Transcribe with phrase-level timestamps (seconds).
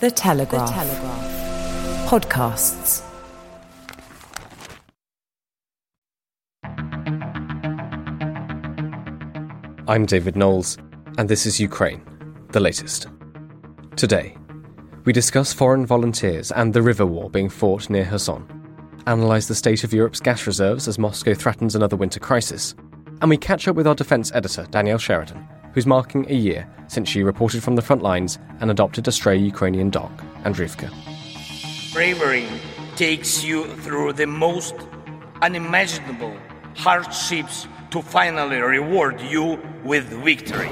[0.00, 0.68] The Telegraph.
[0.68, 2.08] The Telegraph.
[2.08, 3.02] Podcasts.
[9.86, 10.78] I'm David Knowles,
[11.16, 12.02] and this is Ukraine,
[12.50, 13.06] the latest.
[13.94, 14.36] Today,
[15.04, 18.48] we discuss foreign volunteers and the river war being fought near Kherson,
[19.06, 22.74] analyse the state of Europe's gas reserves as Moscow threatens another winter crisis,
[23.20, 27.08] and we catch up with our defence editor, Danielle Sheridan, who's marking a year since
[27.08, 30.12] she reported from the front lines and adopted a stray Ukrainian dog,
[30.44, 30.88] Andrivka.
[31.92, 32.46] Bravery
[32.96, 34.74] takes you through the most
[35.42, 36.36] unimaginable
[36.76, 40.70] hardships to finally reward you with victory.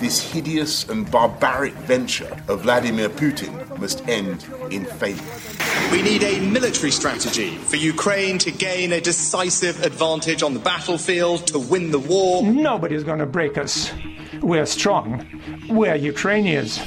[0.00, 5.65] This hideous and barbaric venture of Vladimir Putin must end in failure.
[5.92, 11.46] We need a military strategy for Ukraine to gain a decisive advantage on the battlefield,
[11.48, 12.42] to win the war.
[12.42, 13.92] Nobody's going to break us.
[14.40, 15.24] We're strong.
[15.68, 16.80] We're Ukrainians.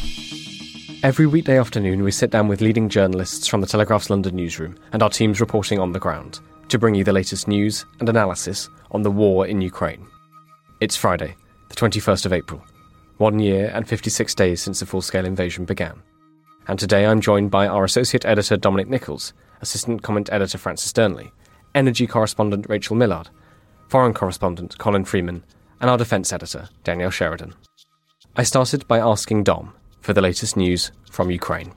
[1.02, 5.02] Every weekday afternoon, we sit down with leading journalists from the Telegraph's London newsroom and
[5.02, 9.04] our teams reporting on the ground to bring you the latest news and analysis on
[9.04, 10.06] the war in Ukraine.
[10.82, 11.38] It's Friday,
[11.70, 12.62] the 21st of April,
[13.18, 16.02] one year and 56 days since the full scale invasion began.
[16.70, 21.32] And today I'm joined by our associate editor Dominic Nicholls, assistant comment editor Francis Dearnley,
[21.74, 23.28] energy correspondent Rachel Millard,
[23.88, 25.44] foreign correspondent Colin Freeman,
[25.82, 27.56] and our defence editor Danielle Sheridan.
[28.36, 31.74] I started by asking Dom for the latest news from Ukraine.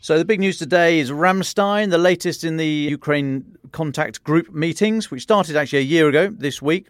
[0.00, 5.10] So the big news today is Ramstein, the latest in the Ukraine contact group meetings,
[5.10, 6.86] which started actually a year ago this week.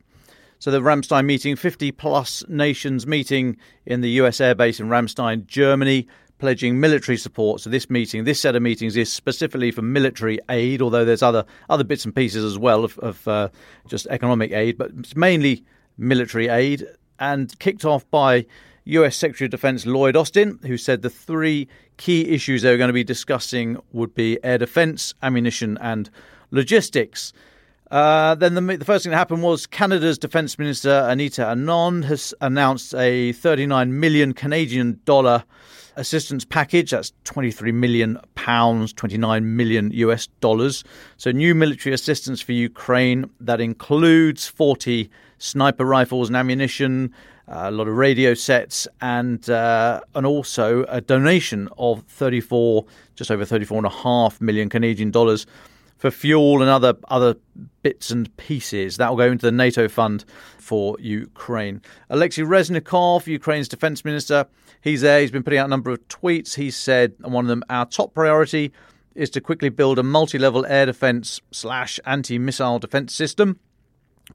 [0.63, 6.07] So the Ramstein meeting, 50 plus nations meeting in the US airbase in Ramstein, Germany,
[6.39, 7.61] pledging military support.
[7.61, 11.45] So this meeting, this set of meetings, is specifically for military aid, although there's other
[11.69, 13.49] other bits and pieces as well of, of uh,
[13.89, 15.65] just economic aid, but it's mainly
[15.99, 16.87] military aid,
[17.19, 18.47] and kicked off by
[18.85, 21.67] US Secretary of Defense Lloyd Austin, who said the three
[21.97, 26.09] key issues they were going to be discussing would be air defense, ammunition, and
[26.53, 27.33] logistics.
[27.93, 32.33] Uh, then the, the, first thing that happened was Canada's Defence Minister Anita Anand has
[32.41, 35.45] announced a 39 million Canadian dollar
[35.97, 36.93] assistance package.
[36.93, 40.85] That's 23 million pounds, 29 million US dollars.
[41.19, 47.13] So new military assistance for Ukraine that includes 40 sniper rifles and ammunition,
[47.47, 52.87] a lot of radio sets, and uh, and also a donation of 34,
[53.17, 55.47] just over 34 and a half million Canadian dollars
[56.03, 57.37] for fuel and other other
[57.85, 58.97] bits and pieces.
[58.97, 60.25] That will go into the NATO fund
[60.59, 61.81] for Ukraine.
[62.11, 64.47] Alexei Reznikov, Ukraine's defense minister,
[64.81, 65.21] he's there.
[65.21, 66.57] He's been putting out a number of tweets.
[66.57, 68.73] He said, and one of them, our top priority
[69.15, 73.61] is to quickly build a multi-level air defense slash anti-missile defense system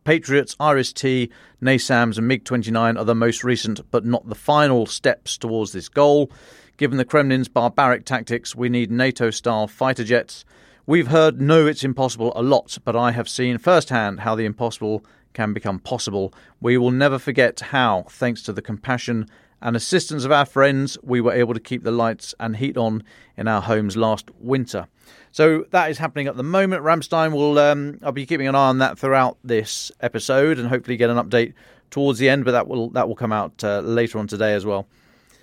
[0.04, 1.30] Patriots, IRIS-T,
[1.62, 5.90] NASAMS, and MiG 29 are the most recent but not the final steps towards this
[5.90, 6.32] goal.
[6.78, 10.46] Given the Kremlin's barbaric tactics, we need NATO style fighter jets.
[10.90, 15.04] We've heard no, it's impossible a lot, but I have seen firsthand how the impossible
[15.34, 16.34] can become possible.
[16.62, 19.28] We will never forget how, thanks to the compassion
[19.62, 23.04] and assistance of our friends, we were able to keep the lights and heat on
[23.36, 24.88] in our homes last winter.
[25.34, 26.86] So that is happening at the moment.
[26.86, 30.96] Ramstein will, um, I'll be keeping an eye on that throughout this episode, and hopefully
[30.96, 31.54] get an update
[31.92, 32.46] towards the end.
[32.46, 34.88] But that will that will come out uh, later on today as well.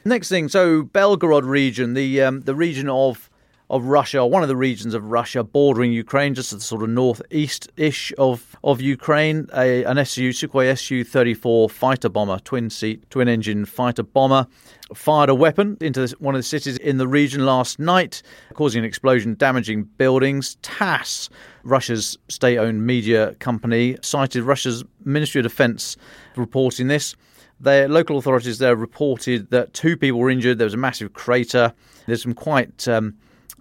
[0.06, 3.28] Next thing, so Belgorod region, the um, the region of
[3.70, 6.82] of Russia, or one of the regions of Russia bordering Ukraine, just to the sort
[6.82, 9.48] of northeast ish of, of Ukraine.
[9.54, 14.46] A, an SU, Sukhoi Su 34 fighter bomber, twin seat, twin engine fighter bomber,
[14.94, 18.22] fired a weapon into one of the cities in the region last night,
[18.52, 20.56] causing an explosion, damaging buildings.
[20.62, 21.30] TASS,
[21.62, 25.96] Russia's state owned media company, cited Russia's Ministry of Defense
[26.36, 27.16] reporting this.
[27.60, 30.58] The local authorities there reported that two people were injured.
[30.58, 31.72] There was a massive crater.
[32.06, 33.16] There's some quite um,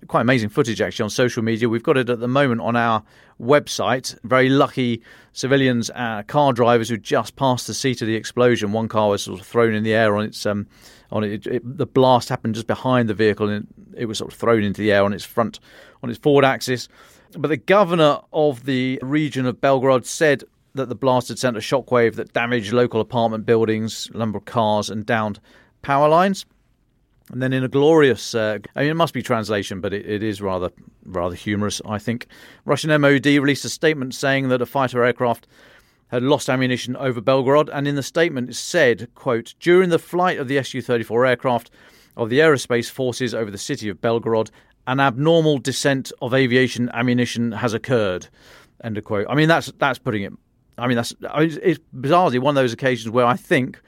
[0.07, 1.69] quite amazing footage actually on social media.
[1.69, 3.03] We've got it at the moment on our
[3.41, 4.17] website.
[4.23, 8.71] Very lucky civilians, uh, car drivers who just passed the seat of the explosion.
[8.71, 10.67] One car was sort of thrown in the air on its um,
[11.11, 14.33] on it, it, The blast happened just behind the vehicle, and it, it was sort
[14.33, 15.59] of thrown into the air on its front,
[16.01, 16.87] on its forward axis.
[17.37, 20.43] But the governor of the region of Belgorod said
[20.75, 24.45] that the blast had sent a shockwave that damaged local apartment buildings, a number of
[24.45, 25.39] cars, and downed
[25.81, 26.45] power lines.
[27.33, 30.21] And then in a glorious, uh, I mean, it must be translation, but it, it
[30.21, 30.69] is rather
[31.03, 32.27] rather humorous, I think.
[32.63, 35.47] Russian MOD released a statement saying that a fighter aircraft
[36.09, 40.37] had lost ammunition over Belgorod, and in the statement it said, quote, during the flight
[40.37, 41.71] of the Su-34 aircraft
[42.15, 44.51] of the aerospace forces over the city of Belgorod,
[44.85, 48.27] an abnormal descent of aviation ammunition has occurred.
[48.83, 49.25] End of quote.
[49.27, 50.33] I mean, that's that's putting it.
[50.77, 53.81] I mean, that's it's bizarrely one of those occasions where I think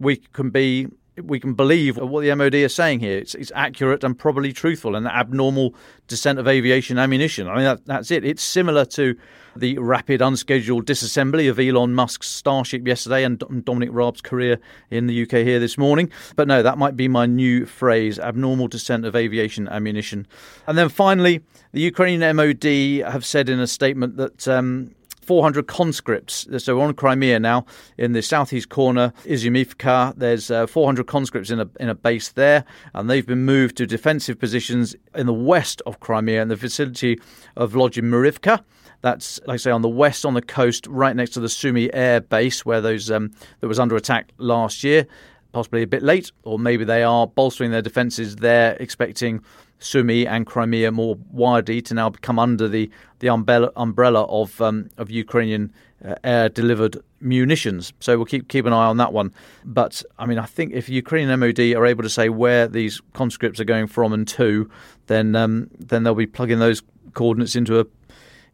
[0.00, 0.88] we can be
[1.22, 3.18] we can believe what the MOD is saying here.
[3.18, 5.74] It's, it's accurate and probably truthful, and the abnormal
[6.06, 7.48] descent of aviation ammunition.
[7.48, 8.24] I mean, that, that's it.
[8.24, 9.16] It's similar to
[9.56, 14.58] the rapid unscheduled disassembly of Elon Musk's Starship yesterday and Dominic Raab's career
[14.90, 16.10] in the UK here this morning.
[16.36, 20.26] But no, that might be my new phrase abnormal descent of aviation ammunition.
[20.66, 21.42] And then finally,
[21.72, 24.94] the Ukrainian MOD have said in a statement that um,
[25.28, 26.46] 400 conscripts.
[26.56, 27.66] So on Crimea now,
[27.98, 32.64] in the southeast corner, Izumivka, there's uh, 400 conscripts in a in a base there,
[32.94, 37.20] and they've been moved to defensive positions in the west of Crimea in the vicinity
[37.58, 38.64] of Vladimivka.
[39.02, 41.90] That's, like I say, on the west, on the coast, right next to the Sumy
[41.92, 45.06] Air Base, where those um, that was under attack last year.
[45.52, 49.42] Possibly a bit late, or maybe they are bolstering their defences there, expecting
[49.78, 52.90] Sumy and Crimea more widely to now come under the
[53.20, 55.72] the umbrella, umbrella of um, of Ukrainian
[56.04, 57.92] uh, air delivered munitions.
[58.00, 59.32] So we'll keep keep an eye on that one.
[59.64, 63.60] But I mean, I think if Ukrainian MOD are able to say where these conscripts
[63.60, 64.70] are going from and to,
[65.06, 66.82] then um, then they'll be plugging those
[67.14, 67.86] coordinates into a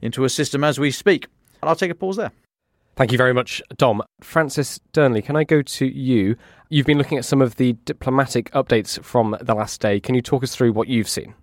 [0.01, 1.27] into a system as we speak.
[1.63, 2.33] And I'll take a pause there.
[2.97, 4.03] Thank you very much, Dom.
[4.21, 6.37] Francis Dearnley, can I go to you?
[6.75, 10.01] You've been looking at some of the diplomatic updates from the last day.
[10.01, 11.37] Can you talk us through what you've seen?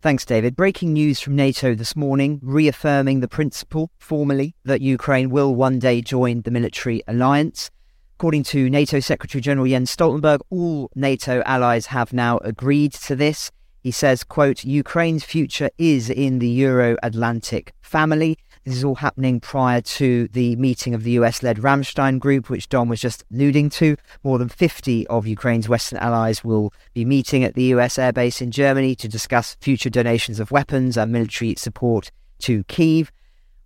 [0.00, 0.56] Thanks, David.
[0.56, 6.00] Breaking news from NATO this morning, reaffirming the principle formally that Ukraine will one day
[6.00, 7.70] join the military alliance.
[8.14, 13.50] According to NATO Secretary General Jens Stoltenberg, all NATO allies have now agreed to this.
[13.82, 18.38] He says, quote, Ukraine's future is in the Euro-Atlantic family.
[18.64, 22.70] This is all happening prior to the meeting of the US led Ramstein group, which
[22.70, 23.96] Dom was just alluding to.
[24.22, 28.50] More than 50 of Ukraine's Western allies will be meeting at the US airbase in
[28.50, 33.12] Germany to discuss future donations of weapons and military support to Kiev.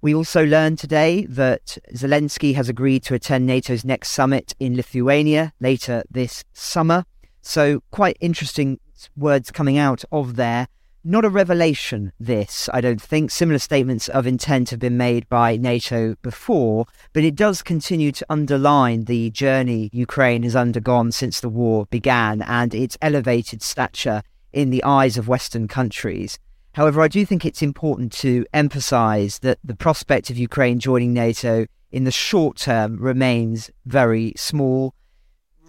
[0.01, 5.53] We also learned today that Zelensky has agreed to attend NATO's next summit in Lithuania
[5.61, 7.05] later this summer.
[7.41, 8.81] So, quite interesting
[9.17, 10.67] words coming out of there.
[11.05, 13.31] Not a revelation, this, I don't think.
[13.31, 18.27] Similar statements of intent have been made by NATO before, but it does continue to
[18.29, 24.23] underline the journey Ukraine has undergone since the war began and its elevated stature
[24.53, 26.39] in the eyes of Western countries.
[26.73, 31.67] However, I do think it's important to emphasize that the prospect of Ukraine joining NATO
[31.93, 34.95] in the short term remains very small.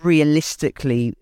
[0.04, 1.14] Realistically,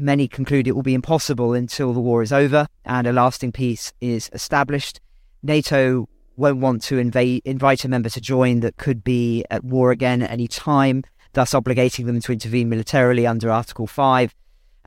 [0.00, 3.92] many conclude it will be impossible until the war is over and a lasting peace
[4.00, 5.00] is established.
[5.42, 9.90] NATO won't want to invade, invite a member to join that could be at war
[9.90, 11.02] again at any time,
[11.32, 14.34] thus obligating them to intervene militarily under Article 5.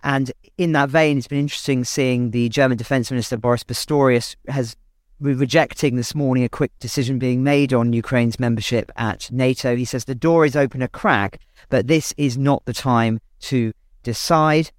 [0.03, 4.75] And in that vein, it's been interesting seeing the German Defense Minister Boris Pistorius has
[5.21, 9.75] rejecting this morning a quick decision being made on Ukraine's membership at NATO.
[9.75, 13.71] He says the door is open a crack, but this is not the time to
[14.03, 14.71] decide.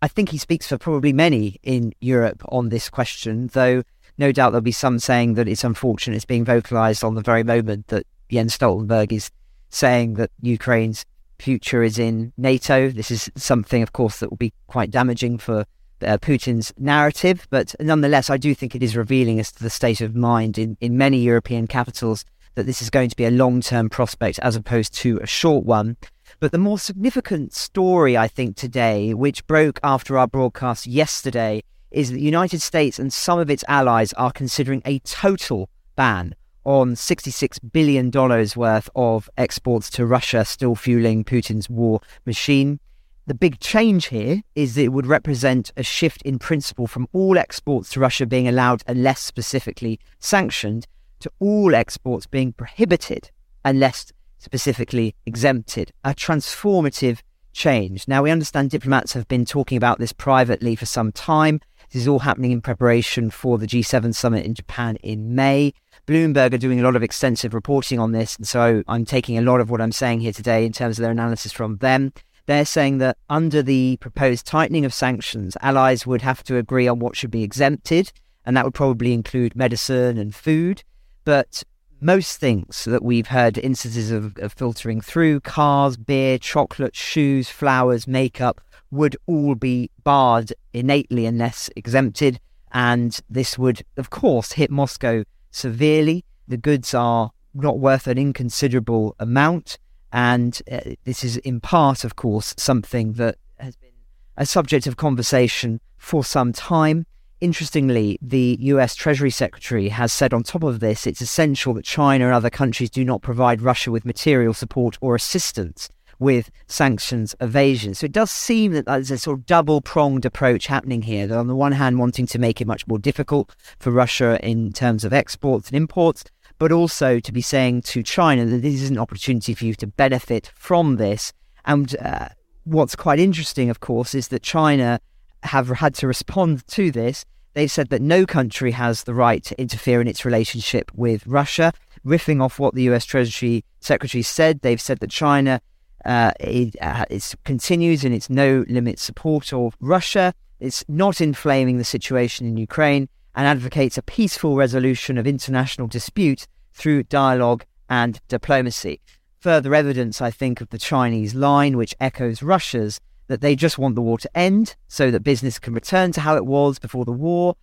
[0.00, 3.82] I think he speaks for probably many in Europe on this question, though
[4.16, 7.42] no doubt there'll be some saying that it's unfortunate it's being vocalized on the very
[7.42, 9.30] moment that Jens Stoltenberg is
[9.70, 11.04] saying that Ukraine's
[11.38, 12.90] future is in NATO.
[12.90, 15.64] This is something, of course, that will be quite damaging for
[16.02, 20.00] uh, Putin's narrative, but nonetheless, I do think it is revealing as to the state
[20.00, 22.24] of mind in, in many European capitals
[22.54, 25.64] that this is going to be a long term prospect as opposed to a short
[25.64, 25.96] one.
[26.40, 32.10] But the more significant story, I think, today, which broke after our broadcast yesterday, is
[32.10, 36.94] that the United States and some of its allies are considering a total ban on
[36.94, 38.10] $66 billion
[38.54, 42.78] worth of exports to Russia, still fueling Putin's war machine.
[43.26, 47.36] The big change here is that it would represent a shift in principle from all
[47.36, 50.86] exports to Russia being allowed unless specifically sanctioned
[51.18, 53.30] to all exports being prohibited
[53.64, 55.92] unless specifically exempted.
[56.04, 57.20] A transformative
[57.52, 58.06] change.
[58.08, 61.60] Now, we understand diplomats have been talking about this privately for some time.
[61.90, 65.72] This is all happening in preparation for the G7 summit in Japan in May.
[66.06, 69.42] Bloomberg are doing a lot of extensive reporting on this, and so I'm taking a
[69.42, 72.12] lot of what I'm saying here today in terms of their analysis from them.
[72.46, 76.98] They're saying that under the proposed tightening of sanctions, allies would have to agree on
[76.98, 78.10] what should be exempted,
[78.46, 80.82] and that would probably include medicine and food.
[81.24, 81.62] But
[82.00, 88.06] most things that we've heard instances of, of, filtering through cars, beer, chocolate, shoes, flowers,
[88.06, 92.40] makeup would all be barred innately unless exempted.
[92.72, 96.24] And this would, of course, hit Moscow severely.
[96.46, 99.78] The goods are not worth an inconsiderable amount.
[100.12, 103.90] And uh, this is, in part, of course, something that has been
[104.36, 107.06] a subject of conversation for some time.
[107.40, 112.26] Interestingly, the US Treasury Secretary has said on top of this, it's essential that China
[112.26, 117.94] and other countries do not provide Russia with material support or assistance with sanctions evasion.
[117.94, 121.28] So it does seem that there's a sort of double pronged approach happening here.
[121.28, 124.72] That on the one hand, wanting to make it much more difficult for Russia in
[124.72, 126.24] terms of exports and imports,
[126.58, 129.86] but also to be saying to China that this is an opportunity for you to
[129.86, 131.32] benefit from this.
[131.64, 132.30] And uh,
[132.64, 135.00] what's quite interesting, of course, is that China
[135.44, 137.24] have had to respond to this.
[137.54, 141.72] They've said that no country has the right to interfere in its relationship with Russia.
[142.04, 145.60] Riffing off what the US Treasury Secretary said, they've said that China
[146.04, 150.32] uh, it, uh, it continues in its no limit support of Russia.
[150.60, 156.46] It's not inflaming the situation in Ukraine and advocates a peaceful resolution of international disputes
[156.72, 159.00] through dialogue and diplomacy.
[159.40, 163.94] Further evidence, I think, of the Chinese line, which echoes Russia's, that they just want
[163.94, 167.12] the war to end so that business can return to how it was before the
[167.12, 167.54] war.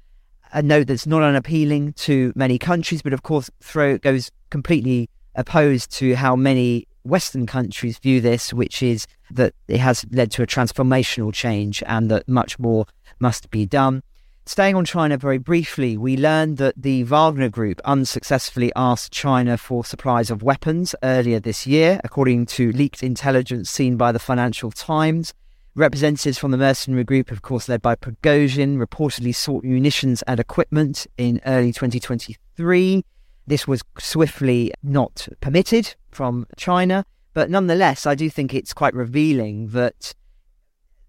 [0.54, 5.92] A note that's not unappealing to many countries, but of course throw, goes completely opposed
[5.92, 10.48] to how many Western countries view this, which is that it has led to a
[10.48, 12.86] transformational change and that much more
[13.20, 14.02] must be done.
[14.48, 19.84] Staying on China very briefly, we learned that the Wagner Group unsuccessfully asked China for
[19.84, 25.34] supplies of weapons earlier this year, according to leaked intelligence seen by the Financial Times.
[25.78, 31.06] Representatives from the mercenary group, of course led by Prigozhin, reportedly sought munitions and equipment
[31.18, 33.04] in early 2023.
[33.46, 39.68] This was swiftly not permitted from China, but nonetheless, I do think it's quite revealing
[39.70, 40.14] that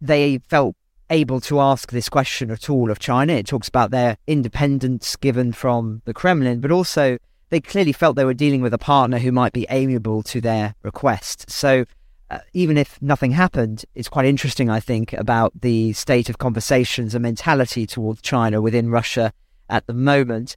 [0.00, 0.74] they felt
[1.10, 3.34] able to ask this question at all of China.
[3.34, 7.18] It talks about their independence given from the Kremlin, but also
[7.50, 10.74] they clearly felt they were dealing with a partner who might be amiable to their
[10.82, 11.48] request.
[11.48, 11.84] So
[12.30, 17.14] uh, even if nothing happened, it's quite interesting, I think, about the state of conversations
[17.14, 19.32] and mentality towards China within Russia
[19.68, 20.56] at the moment.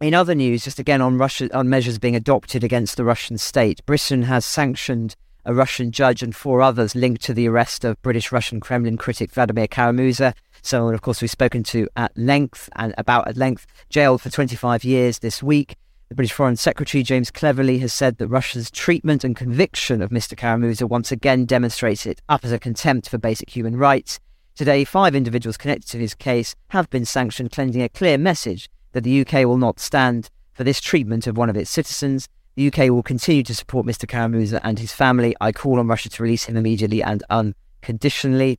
[0.00, 3.84] In other news, just again on Russia on measures being adopted against the Russian state,
[3.84, 8.30] Britain has sanctioned a Russian judge and four others linked to the arrest of British
[8.30, 13.28] Russian Kremlin critic Vladimir Kara-Murza, someone, of course, we've spoken to at length and about
[13.28, 15.76] at length, jailed for 25 years this week.
[16.08, 20.34] The British Foreign Secretary James Cleverly has said that Russia's treatment and conviction of Mr.
[20.34, 24.18] Kara-Murza once again demonstrates it utter contempt for basic human rights.
[24.54, 29.04] Today, five individuals connected to his case have been sanctioned, sending a clear message that
[29.04, 32.26] the UK will not stand for this treatment of one of its citizens.
[32.54, 34.08] The UK will continue to support Mr.
[34.08, 35.36] Kara-Murza and his family.
[35.42, 38.58] I call on Russia to release him immediately and unconditionally.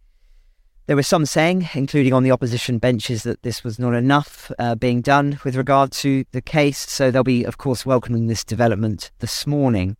[0.89, 4.73] There were some saying, including on the opposition benches, that this was not enough uh,
[4.73, 6.89] being done with regard to the case.
[6.89, 9.97] So they'll be, of course, welcoming this development this morning.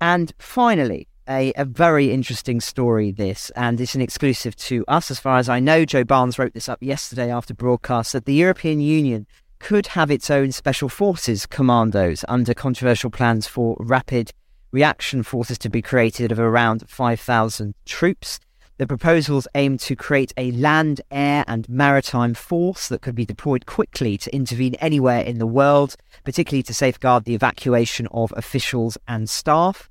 [0.00, 5.20] And finally, a, a, very interesting story, this, and it's an exclusive to us as
[5.20, 5.84] far as I know.
[5.84, 9.26] Joe Barnes wrote this up yesterday after broadcast that the European Union
[9.58, 14.30] could have its own special forces commandos under controversial plans for rapid
[14.72, 18.40] reaction forces to be created of around 5,000 troops.
[18.76, 23.66] The proposals aim to create a land, air, and maritime force that could be deployed
[23.66, 29.30] quickly to intervene anywhere in the world, particularly to safeguard the evacuation of officials and
[29.30, 29.88] staff.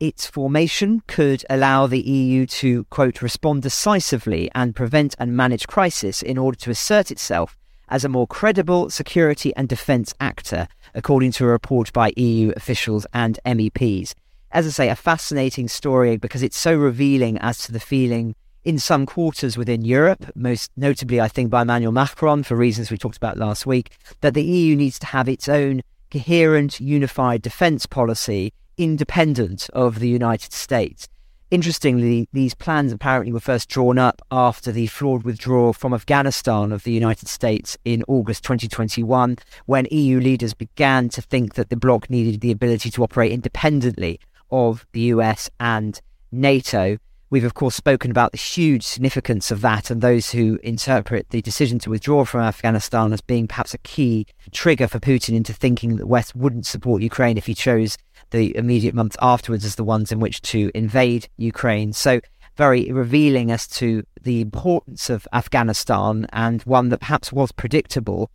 [0.00, 6.20] Its formation could allow the EU to, quote, respond decisively and prevent and manage crisis
[6.20, 7.56] in order to assert itself
[7.88, 13.06] as a more credible security and defence actor, according to a report by EU officials
[13.14, 14.12] and MEPs.
[14.56, 18.34] As I say, a fascinating story because it's so revealing as to the feeling
[18.64, 22.96] in some quarters within Europe, most notably, I think, by Emmanuel Macron, for reasons we
[22.96, 27.84] talked about last week, that the EU needs to have its own coherent, unified defence
[27.84, 31.06] policy independent of the United States.
[31.50, 36.82] Interestingly, these plans apparently were first drawn up after the flawed withdrawal from Afghanistan of
[36.84, 39.36] the United States in August 2021,
[39.66, 44.18] when EU leaders began to think that the bloc needed the ability to operate independently
[44.50, 46.00] of the US and
[46.32, 46.98] NATO.
[47.28, 51.42] We've, of course, spoken about the huge significance of that and those who interpret the
[51.42, 55.96] decision to withdraw from Afghanistan as being perhaps a key trigger for Putin into thinking
[55.96, 57.98] that the West wouldn't support Ukraine if he chose
[58.30, 61.92] the immediate months afterwards as the ones in which to invade Ukraine.
[61.92, 62.20] So,
[62.56, 68.30] very revealing as to the importance of Afghanistan and one that perhaps was predictable.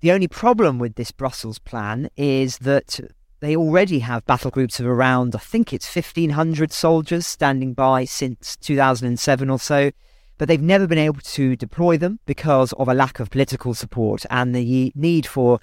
[0.00, 3.00] The only problem with this Brussels plan is that
[3.42, 8.56] they already have battle groups of around, I think it's 1,500 soldiers standing by since
[8.56, 9.90] 2007 or so,
[10.38, 14.24] but they've never been able to deploy them because of a lack of political support
[14.30, 15.58] and the need for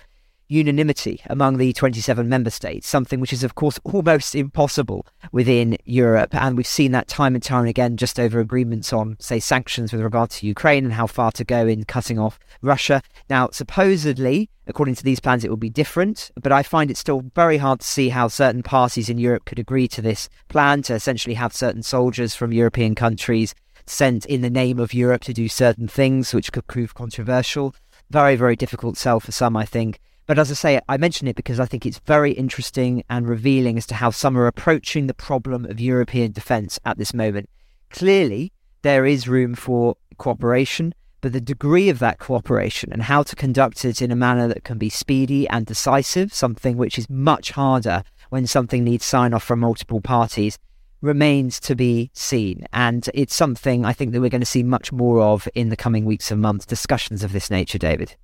[0.49, 6.35] unanimity among the 27 member states, something which is, of course, almost impossible within Europe.
[6.35, 10.01] And we've seen that time and time again just over agreements on, say, sanctions with
[10.01, 13.01] regard to Ukraine and how far to go in cutting off Russia.
[13.29, 17.23] Now, supposedly, according to these plans, it will be different, but I find it still
[17.35, 20.95] very hard to see how certain parties in Europe could agree to this plan to
[20.95, 23.53] essentially have certain soldiers from European countries
[23.85, 27.75] sent in the name of Europe to do certain things, which could prove controversial.
[28.09, 29.99] Very, very difficult sell for some, I think.
[30.29, 33.79] But as I say, I mention it because I think it's very interesting and revealing
[33.79, 37.49] as to how some are approaching the problem of European defence at this moment.
[37.89, 43.35] Clearly, there is room for cooperation, but the degree of that cooperation and how to
[43.35, 47.49] conduct it in a manner that can be speedy and decisive, something which is much
[47.49, 50.59] harder when something needs sign off from multiple parties,
[51.01, 52.67] remains to be seen.
[52.71, 55.75] And it's something I think that we're going to see much more of in the
[55.75, 58.15] coming weeks and months, discussions of this nature, David.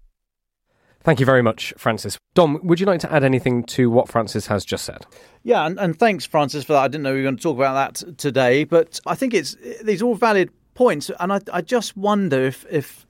[1.05, 2.17] Thank you very much, Francis.
[2.33, 5.05] Dom, would you like to add anything to what Francis has just said?
[5.43, 6.79] Yeah, and, and thanks, Francis, for that.
[6.79, 9.55] I didn't know we were going to talk about that today, but I think it's
[9.83, 13.05] these all valid points, and I, I just wonder if if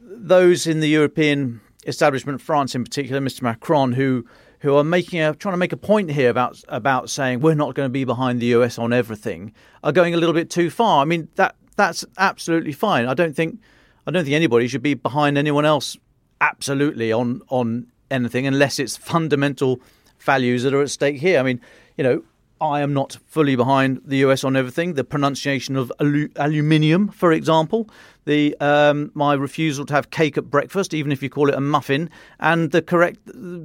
[0.00, 3.42] those in the European establishment, France in particular, Mr.
[3.42, 4.24] Macron, who
[4.60, 7.74] who are making a trying to make a point here about about saying we're not
[7.74, 11.02] going to be behind the US on everything, are going a little bit too far.
[11.02, 13.06] I mean that that's absolutely fine.
[13.06, 13.58] I don't think
[14.06, 15.96] I don't think anybody should be behind anyone else
[16.44, 19.80] absolutely on on anything unless it's fundamental
[20.18, 21.40] values that are at stake here.
[21.40, 21.60] I mean,
[21.96, 22.22] you know,
[22.60, 24.94] I am not fully behind the US on everything.
[24.94, 27.88] The pronunciation of alu- aluminium, for example,
[28.24, 31.60] the um, my refusal to have cake at breakfast, even if you call it a
[31.60, 32.10] muffin,
[32.40, 33.18] and the correct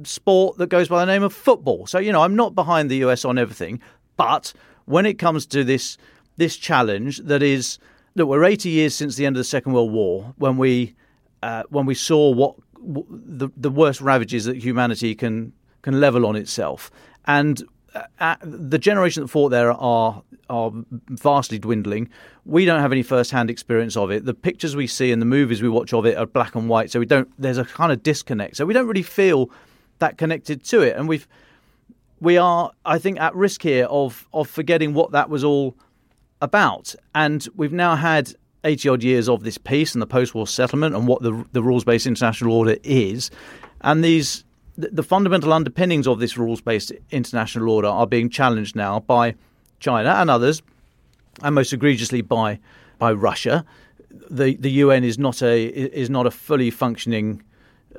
[0.04, 1.86] sport that goes by the name of football.
[1.86, 3.80] So you know, I'm not behind the US on everything,
[4.16, 4.52] but
[4.86, 5.98] when it comes to this
[6.36, 7.78] this challenge, that is
[8.14, 10.94] that we're 80 years since the end of the Second World War, when we
[11.42, 16.36] uh, when we saw what the the worst ravages that humanity can can level on
[16.36, 16.90] itself,
[17.26, 17.62] and
[18.20, 20.72] uh, the generation that fought there are are
[21.08, 22.08] vastly dwindling.
[22.44, 24.24] We don't have any first-hand experience of it.
[24.24, 26.90] The pictures we see and the movies we watch of it are black and white,
[26.90, 27.28] so we don't.
[27.38, 29.50] There's a kind of disconnect, so we don't really feel
[29.98, 31.26] that connected to it, and we've
[32.20, 35.76] we are, I think, at risk here of of forgetting what that was all
[36.40, 36.94] about.
[37.14, 40.94] And we've now had 80 odd years of this peace and the post war settlement
[40.94, 43.30] and what the, the rules based international order is.
[43.80, 44.44] And these
[44.76, 49.34] the fundamental underpinnings of this rules based international order are being challenged now by
[49.78, 50.62] China and others,
[51.42, 52.58] and most egregiously by
[52.98, 53.64] by Russia.
[54.30, 57.42] The the UN is not a is not a fully functioning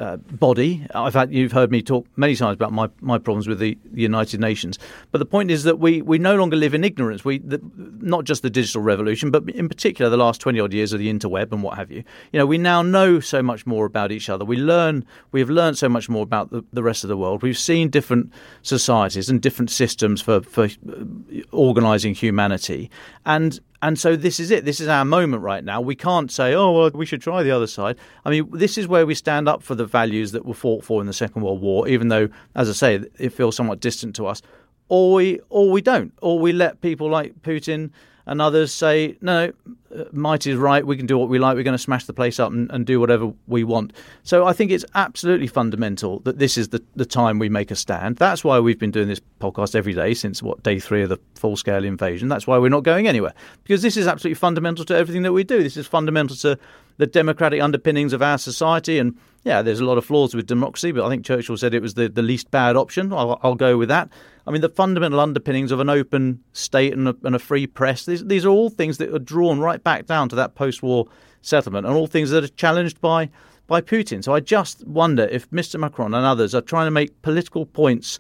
[0.02, 0.86] uh, body.
[0.96, 4.02] I've had you've heard me talk many times about my, my problems with the, the
[4.02, 4.80] United Nations.
[5.12, 7.24] But the point is that we, we no longer live in ignorance.
[7.24, 7.62] We the,
[8.00, 11.14] not just the digital revolution, but in particular the last twenty odd years of the
[11.14, 12.04] interweb and what have you.
[12.32, 14.44] You know, we now know so much more about each other.
[14.44, 17.44] We learn we have learned so much more about the, the rest of the world.
[17.44, 18.34] We've seen different
[18.64, 22.90] societies and different systems for for uh, organising humanity,
[23.26, 24.64] and and so this is it.
[24.64, 25.82] This is our moment right now.
[25.82, 27.98] We can't say, oh, well, we should try the other side.
[28.24, 31.02] I mean, this is where we stand up for the values that were fought for
[31.02, 34.28] in the Second World War, even though, as I say, it feels somewhat distant to
[34.28, 34.42] us.
[34.88, 36.14] Or we, or we don't.
[36.22, 37.92] Or we let people like Putin
[38.26, 39.52] and others say, no,
[39.96, 40.86] uh, might is right.
[40.86, 41.56] We can do what we like.
[41.56, 43.94] We're going to smash the place up and, and, do whatever we want.
[44.24, 47.76] So I think it's absolutely fundamental that this is the, the time we make a
[47.76, 48.18] stand.
[48.18, 51.20] That's why we've been doing this podcast every day since what day three of the
[51.36, 52.28] full scale invasion.
[52.28, 55.44] That's why we're not going anywhere because this is absolutely fundamental to everything that we
[55.44, 55.62] do.
[55.62, 56.58] This is fundamental to
[56.98, 59.00] the democratic underpinnings of our society.
[59.00, 61.82] And yeah, there's a lot of flaws with democracy, but I think Churchill said it
[61.82, 63.12] was the, the least bad option.
[63.12, 64.10] I'll, I'll go with that.
[64.46, 68.06] I mean, the fundamental underpinnings of an open state and a, and a free press,
[68.06, 71.08] these, these are all things that are drawn right back down to that post war
[71.42, 73.30] settlement and all things that are challenged by,
[73.68, 74.24] by Putin.
[74.24, 75.80] So I just wonder if Mr.
[75.80, 78.20] Macron and others are trying to make political points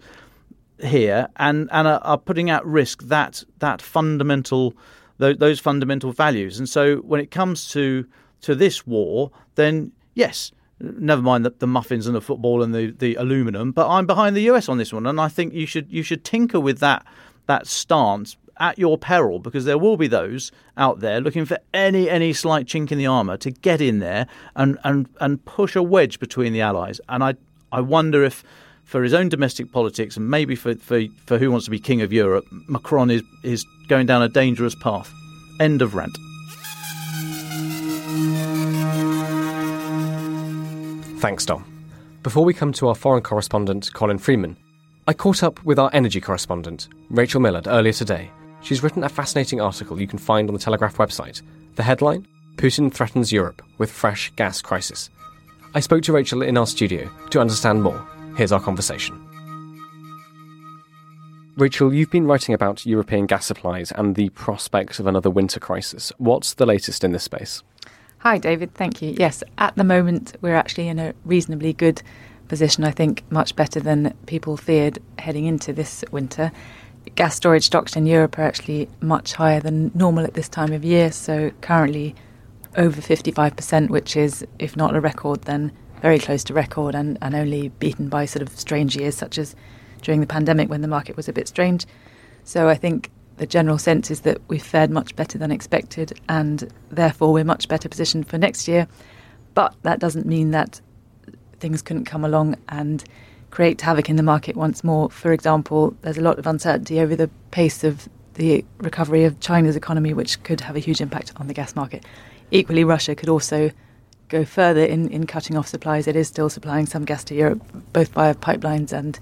[0.79, 4.75] here and, and are, are putting at risk that, that fundamental,
[5.17, 6.59] those, those fundamental values.
[6.59, 8.05] And so when it comes to
[8.41, 10.51] to this war, then yes,
[10.81, 14.35] never mind the, the, muffins and the football and the, the aluminum, but I'm behind
[14.35, 17.05] the US on this one, and I think you should you should tinker with that
[17.47, 22.09] that stance at your peril because there will be those out there looking for any
[22.09, 25.83] any slight chink in the armor to get in there and and and push a
[25.83, 27.01] wedge between the allies.
[27.09, 27.35] And I
[27.71, 28.43] I wonder if
[28.83, 32.01] for his own domestic politics and maybe for, for, for who wants to be king
[32.01, 35.09] of Europe, Macron is, is going down a dangerous path.
[35.61, 36.17] End of rant.
[41.21, 41.63] Thanks, Dom.
[42.23, 44.57] Before we come to our foreign correspondent, Colin Freeman,
[45.05, 48.31] I caught up with our energy correspondent, Rachel Millard, earlier today.
[48.63, 51.43] She's written a fascinating article you can find on the Telegraph website.
[51.75, 55.11] The headline Putin threatens Europe with fresh gas crisis.
[55.75, 58.03] I spoke to Rachel in our studio to understand more.
[58.35, 59.23] Here's our conversation.
[61.55, 66.11] Rachel, you've been writing about European gas supplies and the prospects of another winter crisis.
[66.17, 67.61] What's the latest in this space?
[68.21, 68.75] Hi, David.
[68.75, 69.15] Thank you.
[69.17, 72.03] Yes, at the moment, we're actually in a reasonably good
[72.49, 76.51] position, I think, much better than people feared heading into this winter.
[77.15, 80.85] Gas storage stocks in Europe are actually much higher than normal at this time of
[80.85, 82.13] year, so currently
[82.77, 85.71] over 55%, which is, if not a record, then
[86.03, 89.55] very close to record and, and only beaten by sort of strange years such as
[90.03, 91.87] during the pandemic when the market was a bit strange.
[92.43, 96.71] So I think the general sense is that we've fared much better than expected and
[96.89, 98.87] therefore we're much better positioned for next year.
[99.53, 100.81] But that doesn't mean that
[101.59, 103.03] things couldn't come along and
[103.51, 105.09] create havoc in the market once more.
[105.09, 109.75] For example, there's a lot of uncertainty over the pace of the recovery of China's
[109.75, 112.05] economy, which could have a huge impact on the gas market.
[112.49, 113.71] Equally, Russia could also
[114.29, 116.07] go further in, in cutting off supplies.
[116.07, 119.19] It is still supplying some gas to Europe, both via pipelines and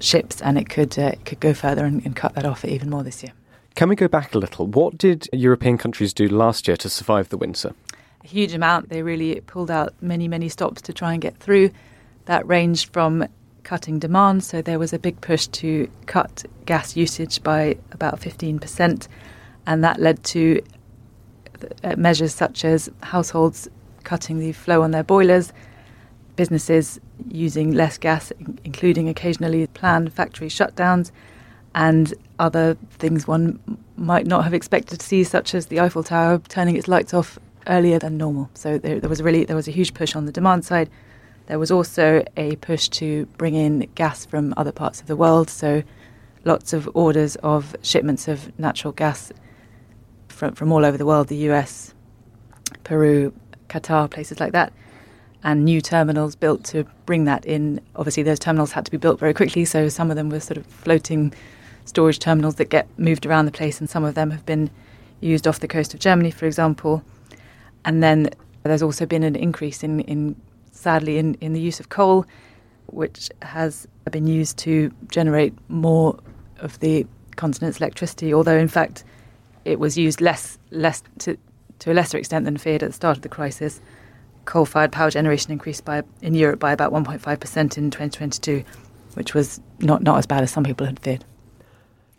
[0.00, 3.02] ships, and it could uh, could go further and, and cut that off even more
[3.02, 3.32] this year.
[3.74, 4.66] Can we go back a little?
[4.66, 7.74] What did European countries do last year to survive the winter?
[8.24, 8.88] A huge amount.
[8.88, 11.70] They really pulled out many, many stops to try and get through.
[12.24, 13.28] That ranged from
[13.64, 19.08] cutting demand, so there was a big push to cut gas usage by about 15%,
[19.66, 20.62] and that led to
[21.82, 23.68] uh, measures such as households
[24.04, 25.52] cutting the flow on their boilers,
[26.36, 28.32] businesses using less gas,
[28.64, 31.10] including occasionally planned factory shutdowns,
[31.74, 33.58] and other things one
[33.96, 37.38] might not have expected to see, such as the Eiffel Tower turning its lights off
[37.66, 38.50] earlier than normal.
[38.54, 40.88] So there, there was really there was a huge push on the demand side.
[41.46, 45.50] There was also a push to bring in gas from other parts of the world.
[45.50, 45.82] So
[46.44, 49.32] lots of orders of shipments of natural gas
[50.28, 51.94] from from all over the world, the US,
[52.84, 53.32] Peru,
[53.68, 54.72] Qatar, places like that
[55.46, 57.80] and new terminals built to bring that in.
[57.94, 60.58] Obviously, those terminals had to be built very quickly, so some of them were sort
[60.58, 61.32] of floating
[61.84, 64.68] storage terminals that get moved around the place, and some of them have been
[65.20, 67.00] used off the coast of Germany, for example.
[67.84, 68.28] And then
[68.64, 70.34] there's also been an increase in, in
[70.72, 72.26] sadly, in, in the use of coal,
[72.86, 76.18] which has been used to generate more
[76.58, 77.06] of the
[77.36, 79.04] continent's electricity, although in fact
[79.64, 81.38] it was used less, less to,
[81.78, 83.80] to a lesser extent than feared at the start of the crisis
[84.46, 88.64] coal-fired power generation increased by in Europe by about 1.5% in 2022,
[89.14, 91.24] which was not, not as bad as some people had feared.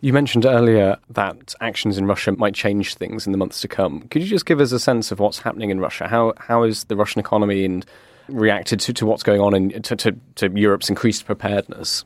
[0.00, 4.02] You mentioned earlier that actions in Russia might change things in the months to come.
[4.08, 6.06] Could you just give us a sense of what's happening in Russia?
[6.06, 7.84] How how is the Russian economy and
[8.28, 12.04] reacted to, to what's going on in to, to, to Europe's increased preparedness?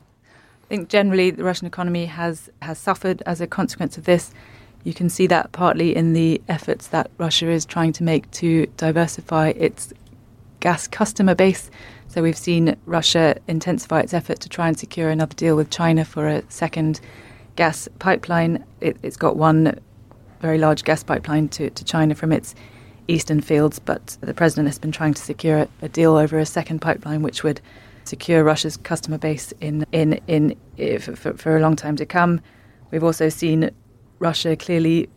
[0.63, 4.31] I think generally the Russian economy has has suffered as a consequence of this.
[4.83, 8.65] You can see that partly in the efforts that Russia is trying to make to
[8.75, 9.93] diversify its
[10.63, 11.69] gas customer base.
[12.07, 16.05] So we've seen Russia intensify its effort to try and secure another deal with China
[16.05, 17.01] for a second
[17.57, 18.63] gas pipeline.
[18.79, 19.77] It, has got one
[20.39, 22.55] very large gas pipeline to, to China from its
[23.09, 26.45] eastern fields, but the president has been trying to secure a, a deal over a
[26.45, 27.59] second pipeline, which would
[28.05, 32.39] secure Russia's customer base in in in eh, for, for a long time to come.
[32.89, 33.69] We've also seen
[34.19, 35.09] Russia clearly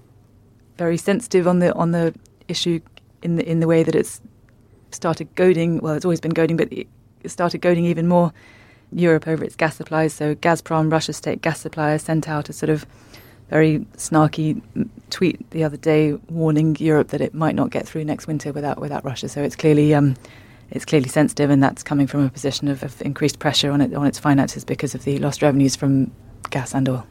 [0.77, 2.13] very sensitive on the on the
[2.49, 2.81] issue
[3.23, 4.21] in the in the way that it's
[4.97, 6.89] started goading, well, it's always been goading, but it
[7.27, 8.33] started goading even more
[8.93, 10.13] Europe over its gas supplies.
[10.15, 12.87] So Gazprom, Russia's state gas supplier, sent out a sort of
[13.51, 14.61] very snarky
[15.11, 18.81] tweet the other day warning Europe that it might not get through next winter without
[18.81, 19.29] without Russia.
[19.29, 20.17] So it's clearly um,
[20.71, 23.95] it's clearly sensitive, and that's coming from a position of, of increased pressure on it
[23.95, 26.11] on its finances because of the lost revenues from
[26.51, 27.07] gas and oil.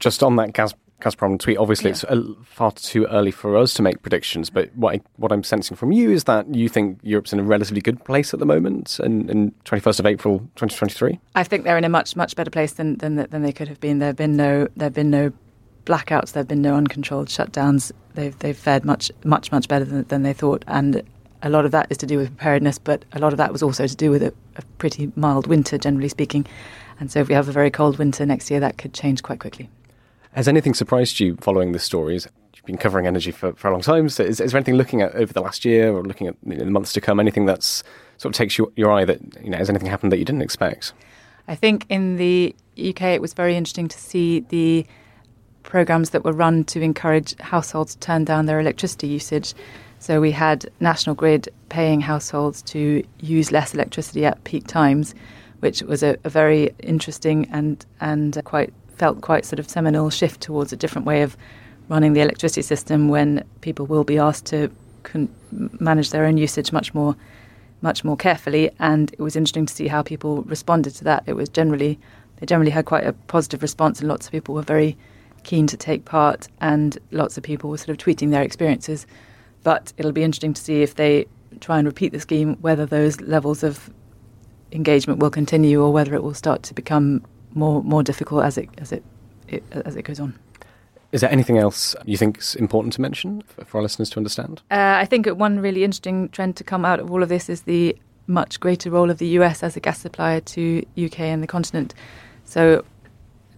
[0.00, 1.58] Just on that gas Gazprom tweet.
[1.58, 1.94] Obviously, yeah.
[1.94, 4.50] it's uh, far too early for us to make predictions.
[4.50, 7.42] But what I, what I'm sensing from you is that you think Europe's in a
[7.42, 11.20] relatively good place at the moment, in, in 21st of April 2023.
[11.34, 13.80] I think they're in a much much better place than than, than they could have
[13.80, 13.98] been.
[13.98, 15.32] There've been no there've been no
[15.84, 16.32] blackouts.
[16.32, 17.92] There've been no uncontrolled shutdowns.
[18.14, 21.02] They've they've fared much much much better than, than they thought, and
[21.42, 23.62] a lot of that is to do with preparedness, but a lot of that was
[23.62, 26.46] also to do with a, a pretty mild winter, generally speaking.
[27.00, 29.40] And so, if we have a very cold winter next year, that could change quite
[29.40, 29.68] quickly.
[30.32, 32.26] Has anything surprised you following the stories?
[32.54, 34.08] You've been covering energy for, for a long time.
[34.08, 36.54] So is, is there anything looking at over the last year or looking at you
[36.54, 37.84] know, the months to come, anything that's
[38.16, 40.40] sort of takes your, your eye that, you know, has anything happened that you didn't
[40.40, 40.94] expect?
[41.48, 44.86] I think in the UK it was very interesting to see the
[45.64, 49.54] programs that were run to encourage households to turn down their electricity usage.
[49.98, 55.14] So we had National Grid paying households to use less electricity at peak times,
[55.60, 60.40] which was a, a very interesting and and quite felt quite sort of seminal shift
[60.40, 61.36] towards a different way of
[61.88, 64.70] running the electricity system when people will be asked to
[65.02, 65.28] con-
[65.80, 67.16] manage their own usage much more
[67.80, 68.70] much more carefully.
[68.78, 71.24] And it was interesting to see how people responded to that.
[71.26, 71.98] It was generally
[72.36, 74.96] they generally had quite a positive response, and lots of people were very
[75.42, 79.04] keen to take part, and lots of people were sort of tweeting their experiences.
[79.64, 81.26] But it'll be interesting to see if they
[81.58, 83.90] try and repeat the scheme, whether those levels of
[84.70, 88.68] engagement will continue or whether it will start to become more more difficult as it
[88.78, 89.02] as it,
[89.48, 90.38] it as it goes on.
[91.12, 94.62] Is there anything else you think is important to mention for our listeners to understand?
[94.70, 97.62] Uh, I think one really interesting trend to come out of all of this is
[97.62, 97.94] the
[98.26, 101.94] much greater role of the US as a gas supplier to UK and the continent.
[102.46, 102.84] So,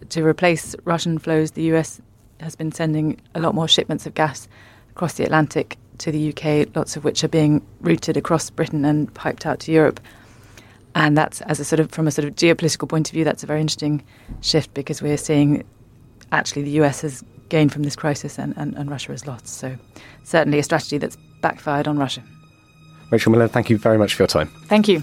[0.09, 2.01] to replace Russian flows, the US
[2.41, 4.49] has been sending a lot more shipments of gas
[4.91, 9.13] across the Atlantic to the UK, lots of which are being routed across Britain and
[9.15, 10.01] piped out to Europe.
[10.95, 13.43] And that's as a sort of from a sort of geopolitical point of view, that's
[13.43, 14.05] a very interesting
[14.41, 15.65] shift because we're seeing
[16.33, 19.49] actually the US has gained from this crisis and, and, and Russia has lost.
[19.49, 19.77] So
[20.23, 22.23] certainly a strategy that's backfired on Russia.
[23.11, 24.49] Rachel Millard, thank you very much for your time.
[24.67, 25.03] Thank you.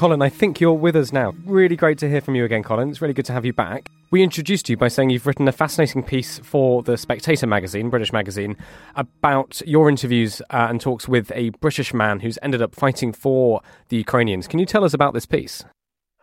[0.00, 1.34] Colin, I think you're with us now.
[1.44, 2.88] Really great to hear from you again, Colin.
[2.88, 3.90] It's really good to have you back.
[4.10, 8.10] We introduced you by saying you've written a fascinating piece for the Spectator magazine, British
[8.10, 8.56] magazine,
[8.96, 13.60] about your interviews uh, and talks with a British man who's ended up fighting for
[13.90, 14.48] the Ukrainians.
[14.48, 15.66] Can you tell us about this piece?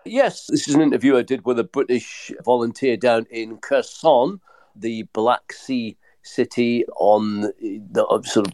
[0.06, 4.42] Yes, this is an interview I did with a British volunteer down in Kherson,
[4.76, 7.42] the Black Sea city on
[7.92, 8.54] the uh, sort of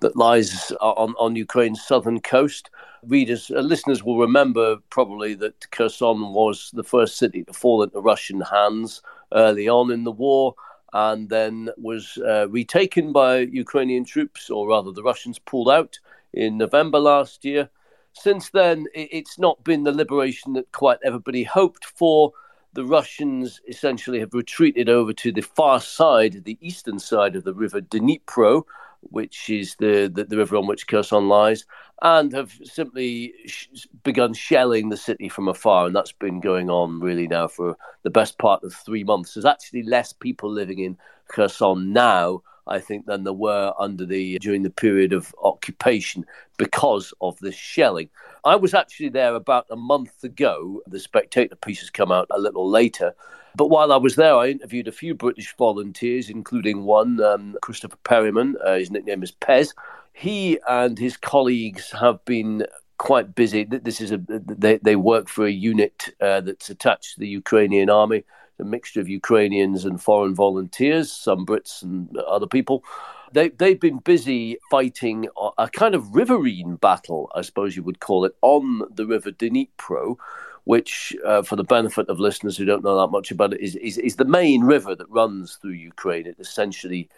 [0.00, 2.70] that lies on, on Ukraine's southern coast
[3.06, 8.00] readers, uh, listeners will remember probably that Kherson was the first city to fall into
[8.00, 10.54] Russian hands early on in the war
[10.92, 15.98] and then was uh, retaken by Ukrainian troops, or rather, the Russians pulled out
[16.34, 17.70] in November last year.
[18.12, 22.32] Since then, it's not been the liberation that quite everybody hoped for.
[22.74, 27.54] The Russians essentially have retreated over to the far side, the eastern side of the
[27.54, 28.64] river Dnipro,
[29.02, 31.64] which is the, the, the, river on which Kherson lies,
[32.00, 33.68] and have simply sh-
[34.02, 35.86] begun shelling the city from afar.
[35.86, 39.34] And that's been going on really now for the best part of three months.
[39.34, 40.96] There's actually less people living in
[41.28, 46.24] Kherson now, I think, than there were under the during the period of occupation
[46.56, 48.08] because of this shelling.
[48.44, 50.82] I was actually there about a month ago.
[50.86, 53.14] The Spectator piece has come out a little later.
[53.56, 57.98] But while I was there, I interviewed a few British volunteers, including one, um, Christopher
[58.04, 58.56] Perryman.
[58.64, 59.74] Uh, his nickname is Pez.
[60.12, 62.66] He and his colleagues have been
[62.98, 63.64] quite busy.
[63.64, 67.90] This is a they, they work for a unit uh, that's attached to the Ukrainian
[67.90, 68.24] army,
[68.58, 72.84] a mixture of Ukrainians and foreign volunteers, some Brits and other people.
[73.32, 75.26] They they've been busy fighting
[75.58, 80.16] a kind of riverine battle, I suppose you would call it, on the river Dnipro
[80.64, 83.76] which, uh, for the benefit of listeners who don't know that much about it, is,
[83.76, 86.26] is, is the main river that runs through Ukraine.
[86.26, 87.08] It essentially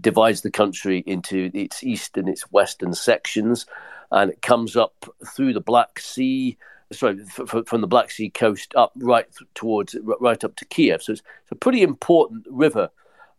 [0.00, 3.66] divides the country into its east and its western sections,
[4.10, 6.56] and it comes up through the Black Sea.
[6.92, 11.02] Sorry, f- f- from the Black Sea coast up right towards right up to Kiev.
[11.02, 12.90] So it's, it's a pretty important river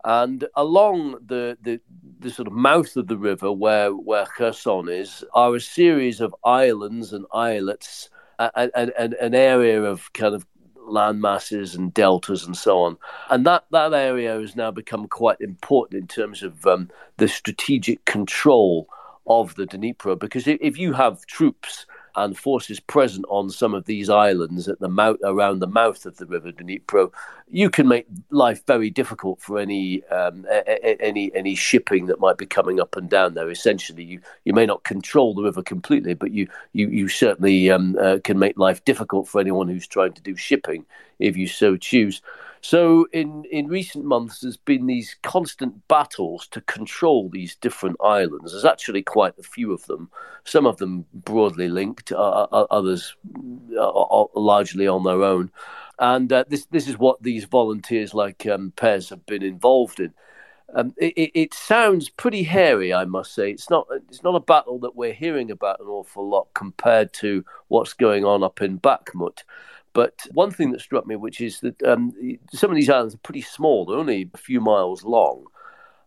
[0.04, 1.80] and along the, the,
[2.20, 6.36] the sort of mouth of the river where where Kherson is are a series of
[6.44, 8.10] islands and islets
[8.56, 10.46] an, an area of kind of
[10.86, 12.98] land masses and deltas and so on.
[13.30, 18.04] And that, that area has now become quite important in terms of um, the strategic
[18.06, 18.88] control
[19.26, 20.20] of the Dnipro.
[20.20, 24.88] Because if you have troops and forces present on some of these islands at the
[24.88, 27.12] mouth around the mouth of the river Dnipro,
[27.50, 30.46] you can make life very difficult for any um,
[31.00, 33.50] any any shipping that might be coming up and down there.
[33.50, 37.98] Essentially, you, you may not control the river completely, but you you you certainly um,
[38.00, 40.86] uh, can make life difficult for anyone who's trying to do shipping
[41.20, 42.22] if you so choose.
[42.66, 48.54] So, in, in recent months, there's been these constant battles to control these different islands.
[48.54, 50.10] There's actually quite a few of them,
[50.46, 53.18] some of them broadly linked, uh, others
[53.78, 55.52] uh, largely on their own.
[56.00, 60.14] And uh, this, this is what these volunteers like um, Pez have been involved in.
[60.74, 63.52] Um, it, it, sounds pretty hairy, I must say.
[63.52, 63.88] It's not.
[64.08, 68.24] It's not a battle that we're hearing about an awful lot compared to what's going
[68.24, 69.44] on up in Bakhmut.
[69.94, 72.14] But one thing that struck me, which is that um,
[72.52, 75.46] some of these islands are pretty small, they're only a few miles long.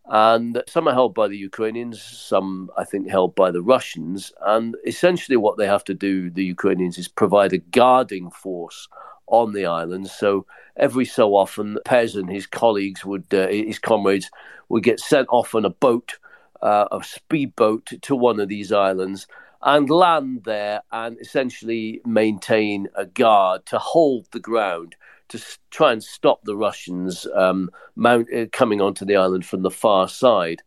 [0.08, 4.32] And some are held by the Ukrainians, some, I think, held by the Russians.
[4.44, 8.88] And essentially, what they have to do, the Ukrainians, is provide a guarding force
[9.26, 10.12] on the islands.
[10.12, 10.46] So
[10.76, 14.30] every so often, Pez and his colleagues would, uh, his comrades,
[14.68, 16.18] would get sent off on a boat,
[16.62, 19.26] uh, a speedboat to one of these islands
[19.66, 24.94] and land there and essentially maintain a guard to hold the ground
[25.28, 29.70] to try and stop the Russians um, mount, uh, coming onto the island from the
[29.70, 30.62] far side.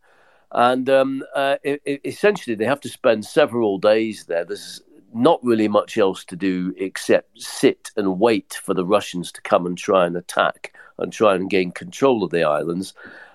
[0.52, 4.44] And um, uh, it, it, essentially, they have to spend several days there.
[4.44, 4.82] There's
[5.14, 9.64] not really much else to do except sit and wait for the Russians to come
[9.64, 12.92] and try and attack and try and gain control of the islands.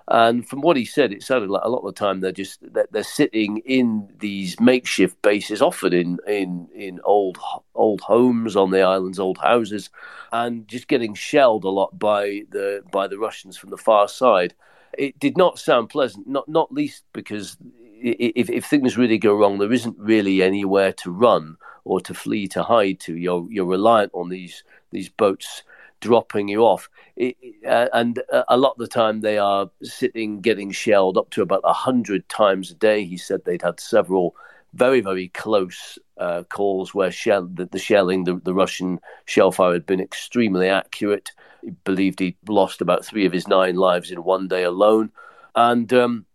[0.08, 2.60] And from what he said, it sounded like a lot of the time they're just
[2.62, 7.39] they're, sitting in these makeshift bases, often in in in old
[7.74, 9.89] old homes on the islands, old houses,
[10.32, 14.54] and just getting shelled a lot by the by the Russians from the far side.
[14.96, 17.58] It did not sound pleasant, not not least because
[18.00, 22.48] if, if things really go wrong, there isn't really anywhere to run or to flee
[22.50, 23.15] to hide to.
[23.15, 25.63] You're you're reliant on these these boats
[26.01, 26.89] dropping you off.
[27.15, 31.29] It, uh, and uh, a lot of the time they are sitting getting shelled up
[31.31, 33.05] to about 100 times a day.
[33.05, 34.36] He said they'd had several
[34.73, 39.73] very, very close uh, calls where shell, the, the shelling, the, the Russian shell fire
[39.73, 41.31] had been extremely accurate.
[41.62, 45.12] He believed he'd lost about three of his nine lives in one day alone.
[45.55, 46.25] And um,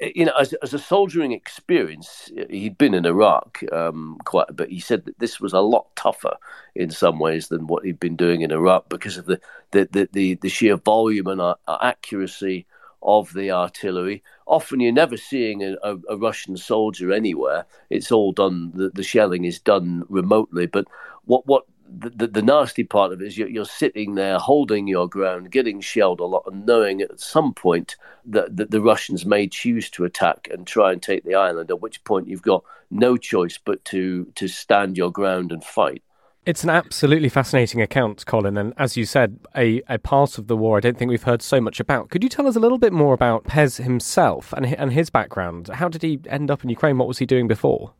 [0.00, 4.70] you know, as, as a soldiering experience, he'd been in Iraq um, quite a bit.
[4.70, 6.36] He said that this was a lot tougher
[6.74, 9.40] in some ways than what he'd been doing in Iraq because of the
[9.72, 12.66] the the, the, the sheer volume and uh, accuracy
[13.02, 14.22] of the artillery.
[14.46, 17.64] Often you're never seeing a, a, a, Russian soldier anywhere.
[17.88, 18.72] It's all done.
[18.74, 20.66] The, the shelling is done remotely.
[20.66, 20.86] But
[21.24, 21.64] what what
[21.98, 25.80] the, the, nasty part of it is you're, you're, sitting there holding your ground, getting
[25.80, 30.04] shelled a lot, and knowing at some point that, that the Russians may choose to
[30.04, 31.70] attack and try and take the island.
[31.70, 36.02] At which point you've got no choice but to to stand your ground and fight.
[36.46, 40.56] It's an absolutely fascinating account, Colin, and as you said, a, a part of the
[40.56, 42.08] war I don't think we've heard so much about.
[42.08, 45.68] Could you tell us a little bit more about Pez himself and and his background?
[45.68, 46.98] How did he end up in Ukraine?
[46.98, 47.92] What was he doing before?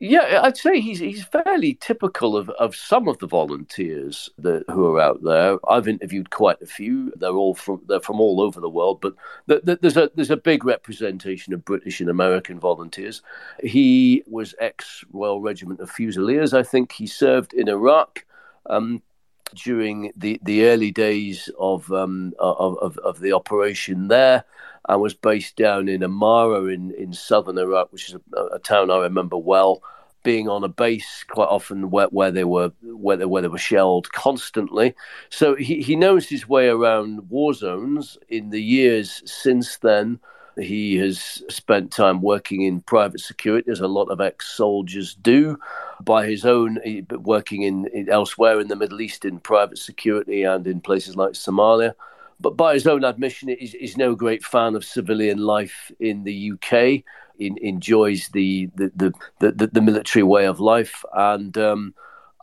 [0.00, 4.94] Yeah, I'd say he's he's fairly typical of, of some of the volunteers that who
[4.94, 5.58] are out there.
[5.68, 7.12] I've interviewed quite a few.
[7.16, 9.14] They're all from they're from all over the world, but
[9.46, 13.22] the, the, there's a there's a big representation of British and American volunteers.
[13.60, 16.54] He was ex Royal Regiment of Fusiliers.
[16.54, 18.24] I think he served in Iraq.
[18.66, 19.02] Um,
[19.54, 24.44] during the, the early days of, um, of, of, of the operation there,
[24.88, 28.90] and was based down in Amara in, in southern Iraq, which is a, a town
[28.90, 29.82] I remember well.
[30.24, 33.56] Being on a base quite often where, where they were where they, where they were
[33.56, 34.94] shelled constantly,
[35.30, 38.18] so he, he knows his way around war zones.
[38.28, 40.18] In the years since then,
[40.58, 45.56] he has spent time working in private security, as a lot of ex-soldiers do.
[46.00, 50.42] By his own, eh, working in, in elsewhere in the Middle East in private security
[50.42, 51.94] and in places like Somalia
[52.40, 56.52] but by his own admission, is is no great fan of civilian life in the
[56.52, 57.04] UK.
[57.38, 61.94] In, enjoys the the, the the, the military way of life, and um,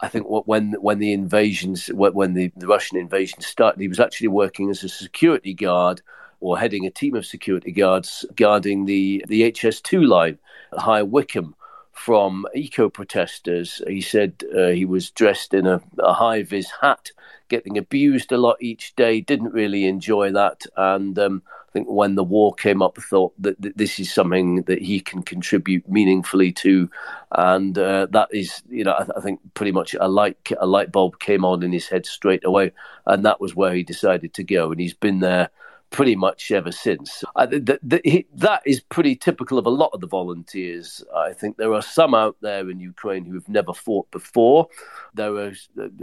[0.01, 4.27] I think when when the invasions when the, the Russian invasion started, he was actually
[4.29, 6.01] working as a security guard
[6.39, 10.38] or heading a team of security guards guarding the the HS2 line
[10.73, 11.55] at High Wycombe
[11.91, 13.81] from eco protesters.
[13.88, 17.12] He said uh, he was dressed in a, a high vis hat
[17.47, 19.21] getting abused a lot each day.
[19.21, 23.62] Didn't really enjoy that, and um, I think when the war came up, thought that,
[23.62, 26.89] that, this is something that he can contribute meaningfully to,
[27.31, 30.91] and uh, that is, you know, I, I, think pretty much a light a light
[30.91, 32.71] bulb came on in his head straight away,
[33.05, 35.49] and that was where he decided to go, and he's been there
[35.95, 37.23] pretty much ever since.
[37.38, 41.01] Uh, the, the, he, that is pretty typical of a lot of the volunteers.
[41.15, 44.67] I think there are some out there in Ukraine who have never fought before.
[45.13, 45.53] There are,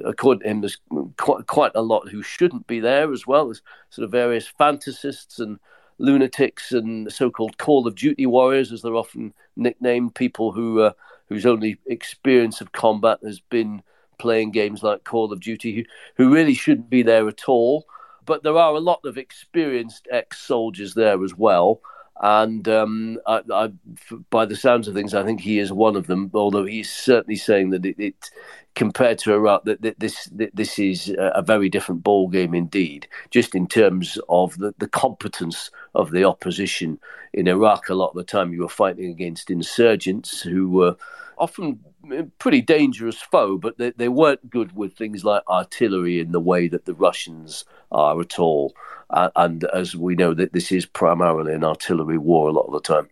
[0.02, 0.78] according to him, there's
[1.18, 3.44] quite, quite a lot who shouldn't be there as well.
[3.44, 5.58] There's sort of various fantasists and
[5.98, 10.92] lunatics and so-called Call of Duty warriors, as they're often nicknamed, people who uh,
[11.28, 13.82] whose only experience of combat has been
[14.16, 15.84] playing games like Call of Duty, who,
[16.16, 17.84] who really shouldn't be there at all
[18.24, 21.80] but there are a lot of experienced ex-soldiers there as well.
[22.20, 23.72] And um, I, I,
[24.30, 26.30] by the sounds of things, I think he is one of them.
[26.34, 28.30] Although he's certainly saying that it, it
[28.74, 33.08] compared to Iraq, that, that this that this is a very different ball game indeed.
[33.30, 37.00] Just in terms of the, the competence of the opposition
[37.32, 40.94] in Iraq, a lot of the time you were fighting against insurgents who were
[41.38, 41.80] often
[42.38, 46.68] pretty dangerous foe, but they, they weren't good with things like artillery in the way
[46.68, 48.74] that the Russians are at all.
[49.10, 52.72] Uh, and as we know, that this is primarily an artillery war a lot of
[52.72, 53.08] the time.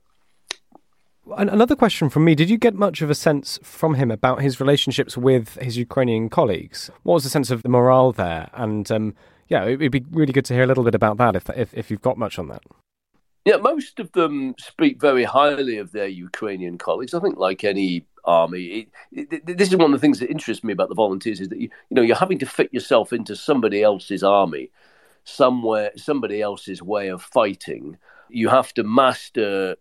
[1.37, 4.59] Another question from me: Did you get much of a sense from him about his
[4.59, 6.91] relationships with his Ukrainian colleagues?
[7.03, 8.51] What was the sense of the morale there?
[8.55, 9.15] And um,
[9.49, 11.91] yeah, it'd be really good to hear a little bit about that if if, if
[11.91, 12.63] you've got much on that.
[13.45, 17.15] Yeah, most of them speak very highly of their Ukrainian colleagues.
[17.15, 20.65] I think, like any army, it, it, this is one of the things that interests
[20.65, 23.37] me about the volunteers is that you, you know you're having to fit yourself into
[23.37, 24.71] somebody else's army,
[25.25, 27.97] somewhere somebody else's way of fighting.
[28.29, 29.77] You have to master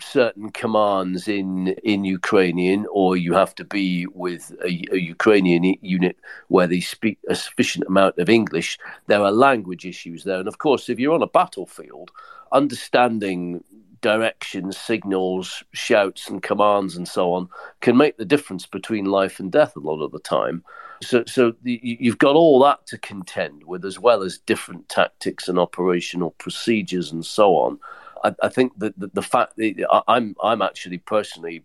[0.00, 6.16] certain commands in in Ukrainian, or you have to be with a, a, Ukrainian unit
[6.48, 8.78] where they speak a sufficient amount of English.
[9.06, 12.10] There are language issues there, and of course, if you're on a battlefield,
[12.52, 13.64] understanding
[14.00, 17.48] directions, signals, shouts, and commands, and so on,
[17.80, 20.62] can make the difference between life and death a lot of the time.
[21.02, 25.58] So, so you've got all that to contend with, as well as different tactics and
[25.58, 27.78] operational procedures and so on.
[28.24, 31.64] I, I think that the, the fact that I'm I'm actually personally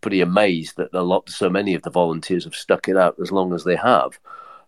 [0.00, 3.30] pretty amazed that a lot so many of the volunteers have stuck it out as
[3.30, 4.18] long as they have.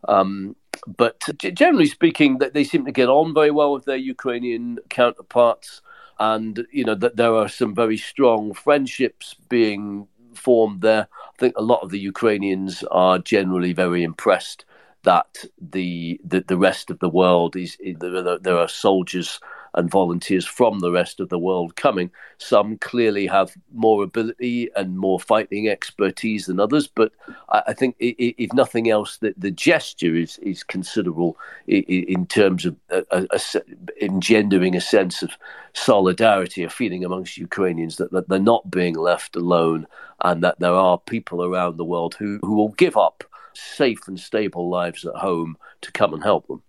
[0.07, 0.55] Um,
[0.87, 5.83] but generally speaking, they seem to get on very well with their Ukrainian counterparts,
[6.19, 11.09] and you know that there are some very strong friendships being formed there.
[11.13, 14.65] I think a lot of the Ukrainians are generally very impressed
[15.05, 19.41] that the the, the rest of the world is, there, there are soldiers
[19.75, 22.11] and volunteers from the rest of the world coming.
[22.39, 27.13] Some clearly have more ability and more fighting expertise than others, but
[27.49, 33.03] I, think if nothing else, the, the gesture is, is considerable in, terms of uh,
[33.11, 35.33] uh, a, a, a, engendering a sense of
[35.73, 39.87] solidarity, a feeling amongst Ukrainians that, that they're not being left alone
[40.21, 44.19] and that there are people around the world who, who will give up safe and
[44.19, 46.63] stable lives at home to come and help them.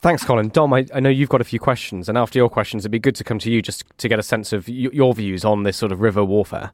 [0.00, 0.48] Thanks, Colin.
[0.48, 3.00] Dom, I, I, know you've got a few questions, and after your questions, it'd be
[3.00, 5.64] good to come to you just to get a sense of y- your views on
[5.64, 6.70] this sort of river warfare.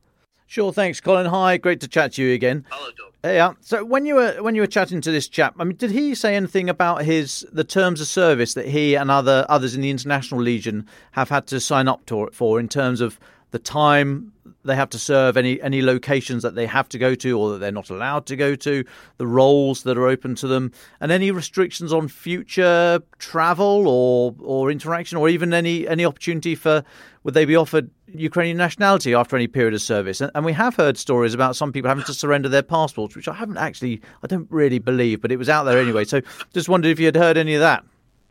[0.47, 1.25] Sure, thanks, Colin.
[1.27, 2.67] Hi, great to chat to you again.
[2.71, 3.11] Hello, Dom.
[3.25, 3.55] Yeah.
[3.63, 6.15] So when you were when you were chatting to this chap, I mean, did he
[6.15, 9.89] say anything about his the terms of service that he and other others in the
[9.89, 13.19] International Legion have had to sign up to for in terms of
[13.51, 14.34] the time
[14.65, 17.59] they have to serve, any any locations that they have to go to or that
[17.59, 18.85] they're not allowed to go to,
[19.19, 24.71] the roles that are open to them, and any restrictions on future travel or or
[24.71, 26.85] interaction, or even any any opportunity for
[27.25, 30.21] would they be offered Ukrainian nationality after any period of service?
[30.21, 33.29] And, and we have heard stories about some people having to surrender their passports, which
[33.29, 36.05] I haven't actually, I don't really believe, but it was out there anyway.
[36.05, 36.21] So
[36.53, 37.83] just wondered if you had heard any of that.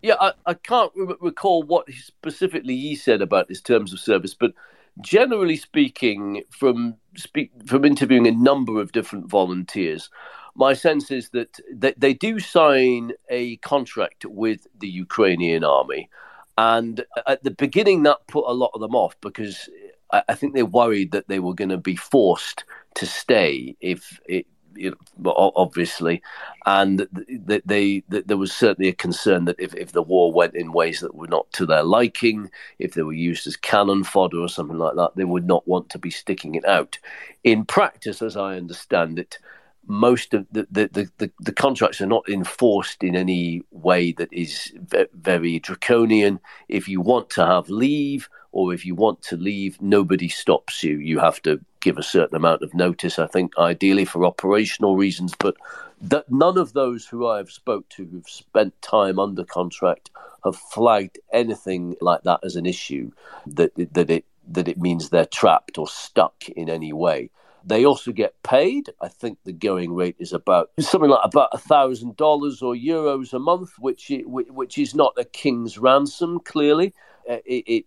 [0.04, 4.34] Yeah, I, I can't re- recall what specifically he said about his terms of service,
[4.34, 4.54] but
[5.02, 10.10] generally speaking, from speak, from interviewing a number of different volunteers,
[10.56, 16.10] my sense is that they, they do sign a contract with the Ukrainian army.
[16.58, 19.70] And at the beginning, that put a lot of them off because
[20.12, 22.64] I, I think they worried that they were going to be forced
[22.96, 26.22] to stay if it, you know, obviously,
[26.66, 30.74] and they, they, there was certainly a concern that if, if the war went in
[30.74, 32.50] ways that were not to their liking,
[32.80, 35.90] if they were used as cannon fodder or something like that, they would not want
[35.90, 36.98] to be sticking it out.
[37.44, 39.38] In practice, as I understand it,
[39.86, 44.74] most of the, the, the, the, contracts are not enforced in any way that is
[45.14, 46.40] very draconian.
[46.70, 51.00] If you want to have leave or if you want to leave, nobody stops you.
[51.00, 55.34] You have to give a certain amount of notice, I think, ideally for operational reasons.
[55.38, 55.56] But
[56.02, 60.10] that none of those who I have spoke to who've spent time under contract
[60.44, 63.12] have flagged anything like that as an issue
[63.46, 67.30] that that it that it means they're trapped or stuck in any way.
[67.66, 68.90] They also get paid.
[69.02, 73.34] I think the going rate is about something like about a thousand dollars or euros
[73.34, 76.40] a month, which which is not a king's ransom.
[76.40, 76.94] Clearly,
[77.30, 77.86] uh, it, it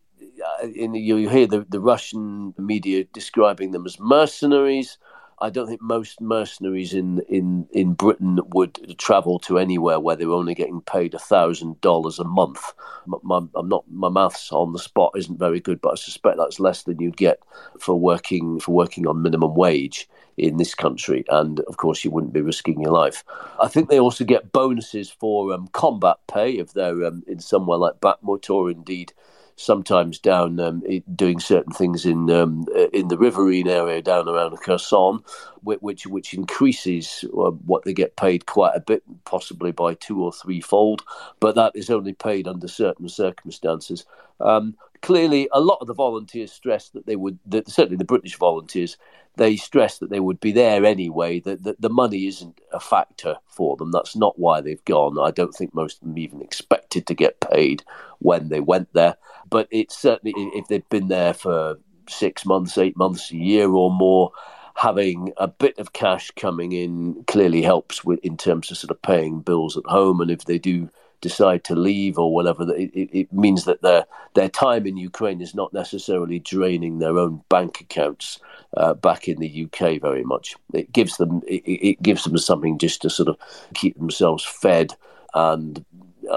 [0.63, 4.99] uh, in, you hear the, the Russian media describing them as mercenaries.
[5.39, 10.25] I don't think most mercenaries in, in, in Britain would travel to anywhere where they
[10.25, 12.73] were only getting paid thousand dollars a month.
[13.07, 16.59] My, I'm not my maths on the spot isn't very good, but I suspect that's
[16.59, 17.41] less than you'd get
[17.79, 20.09] for working for working on minimum wage
[20.39, 21.25] in this country.
[21.29, 23.23] And of course, you wouldn't be risking your life.
[23.61, 27.79] I think they also get bonuses for um, combat pay if they're um, in somewhere
[27.79, 29.13] like Bakhmut or indeed
[29.57, 30.83] sometimes down um,
[31.15, 35.23] doing certain things in um, uh, in the riverine area down around Kherson,
[35.63, 40.33] which which increases uh, what they get paid quite a bit, possibly by two or
[40.33, 41.03] three fold.
[41.41, 44.05] But that is only paid under certain circumstances.
[44.41, 48.37] Um, clearly, a lot of the volunteers stressed that they would, that certainly the British
[48.37, 48.97] volunteers,
[49.37, 51.41] they stressed that they would be there anyway.
[51.41, 53.93] That, that the money isn't a factor for them.
[53.93, 55.19] That's not why they've gone.
[55.19, 57.85] I don't think most of them even expected to get paid
[58.19, 59.17] when they went there.
[59.49, 61.79] But it's certainly if they've been there for
[62.09, 64.33] six months, eight months, a year or more,
[64.77, 69.01] having a bit of cash coming in clearly helps with in terms of sort of
[69.03, 70.21] paying bills at home.
[70.21, 70.91] And if they do
[71.21, 75.55] decide to leave or whatever, it, it means that their their time in Ukraine is
[75.55, 78.39] not necessarily draining their own bank accounts
[78.77, 80.57] uh, back in the UK very much.
[80.73, 83.37] It gives them it, it, gives them something just to sort of
[83.75, 84.95] keep themselves fed
[85.35, 85.85] and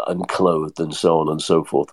[0.08, 1.92] and clothed and so on and so forth.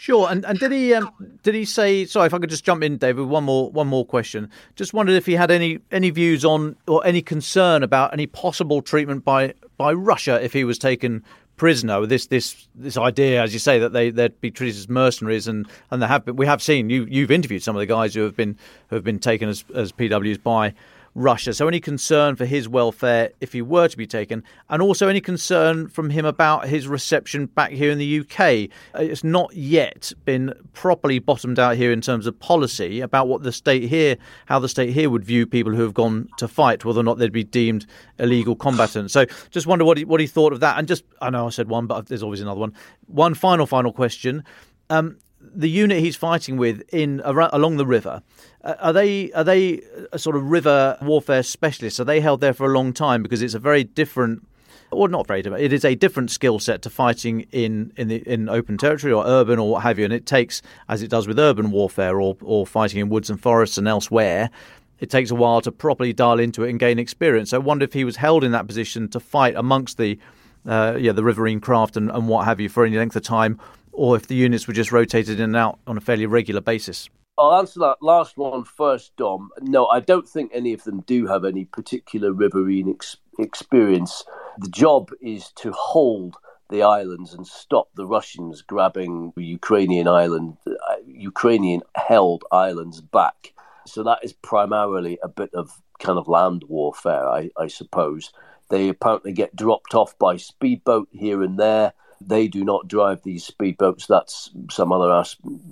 [0.00, 1.10] Sure, and, and did he um,
[1.42, 2.04] did he say?
[2.04, 3.26] Sorry, if I could just jump in, David.
[3.26, 4.48] One more one more question.
[4.76, 8.80] Just wondered if he had any any views on or any concern about any possible
[8.80, 11.24] treatment by by Russia if he was taken
[11.56, 12.06] prisoner.
[12.06, 15.66] This this this idea, as you say, that they they'd be treated as mercenaries, and
[15.90, 18.22] and they have been, we have seen you you've interviewed some of the guys who
[18.22, 18.56] have been
[18.90, 20.74] who have been taken as as PWs by
[21.18, 21.52] Russia.
[21.52, 25.20] So, any concern for his welfare if he were to be taken, and also any
[25.20, 28.70] concern from him about his reception back here in the UK?
[28.94, 33.50] It's not yet been properly bottomed out here in terms of policy about what the
[33.50, 34.16] state here,
[34.46, 37.18] how the state here would view people who have gone to fight, whether or not
[37.18, 37.84] they'd be deemed
[38.20, 39.12] illegal combatants.
[39.12, 40.78] So, just wonder what he, what he thought of that.
[40.78, 42.74] And just, I know I said one, but there's always another one.
[43.06, 44.44] One final, final question.
[44.88, 48.22] Um, the unit he's fighting with in along the river
[48.64, 49.80] uh, are they are they
[50.12, 52.00] a sort of river warfare specialists?
[52.00, 54.46] Are they held there for a long time because it's a very different,
[54.90, 55.64] or not very different?
[55.64, 59.24] It is a different skill set to fighting in in the in open territory or
[59.24, 60.04] urban or what have you.
[60.04, 63.40] And it takes, as it does with urban warfare or or fighting in woods and
[63.40, 64.50] forests and elsewhere,
[64.98, 67.50] it takes a while to properly dial into it and gain experience.
[67.50, 70.18] So I wonder if he was held in that position to fight amongst the
[70.66, 73.60] uh, yeah the riverine craft and, and what have you for any length of time,
[73.98, 77.10] or if the units were just rotated in and out on a fairly regular basis.
[77.36, 79.50] I'll answer that last one first, Dom.
[79.60, 84.24] No, I don't think any of them do have any particular riverine ex- experience.
[84.58, 86.36] The job is to hold
[86.70, 93.52] the islands and stop the Russians grabbing Ukrainian island, uh, Ukrainian held islands back.
[93.86, 98.32] So that is primarily a bit of kind of land warfare, I, I suppose.
[98.68, 101.94] They apparently get dropped off by speedboat here and there.
[102.20, 104.06] They do not drive these speedboats.
[104.06, 105.24] That's some other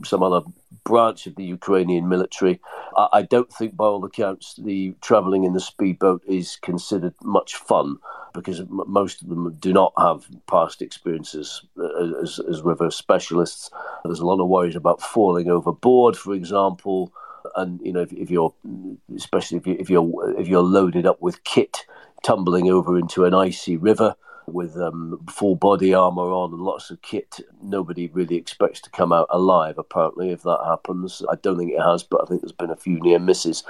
[0.04, 0.42] some other
[0.84, 2.60] branch of the Ukrainian military.
[2.96, 7.56] I, I don't think, by all accounts, the travelling in the speedboat is considered much
[7.56, 7.96] fun
[8.34, 13.70] because m- most of them do not have past experiences uh, as, as river specialists.
[14.04, 17.12] There's a lot of worries about falling overboard, for example
[17.56, 18.52] and you know if, if, you're
[19.16, 21.86] especially if, you, if you're if you're loaded up with kit
[22.22, 24.14] tumbling over into an icy river
[24.46, 27.40] with um, full body armor on and lots of kit.
[27.62, 29.78] Nobody really expects to come out alive.
[29.78, 32.76] Apparently, if that happens, I don't think it has, but I think there's been a
[32.76, 33.64] few near misses.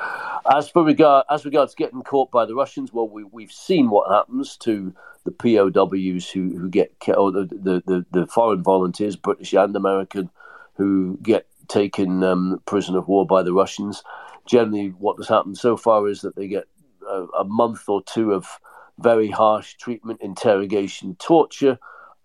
[0.53, 4.11] As for regard as regards getting caught by the Russians, well, we we've seen what
[4.11, 9.53] happens to the POWs who who get or the, the the, the foreign volunteers, British
[9.55, 10.31] and American,
[10.75, 14.03] who get taken um, prisoner of war by the Russians.
[14.47, 16.65] Generally, what has happened so far is that they get
[17.09, 18.61] a, a month or two of
[18.99, 21.79] very harsh treatment, interrogation, torture,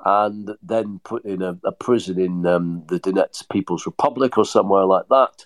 [0.06, 4.86] and then put in a, a prison in um, the Donetsk People's Republic or somewhere
[4.86, 5.46] like that.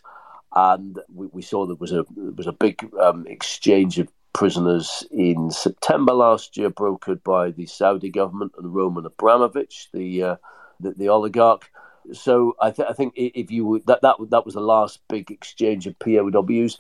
[0.56, 5.06] And we, we saw there was a there was a big um, exchange of prisoners
[5.12, 10.36] in September last year, brokered by the Saudi government and Roman Abramovich, the uh,
[10.80, 11.70] the, the, oligarch.
[12.14, 15.88] So I, th- I think if you that that that was the last big exchange
[15.88, 16.78] of POWs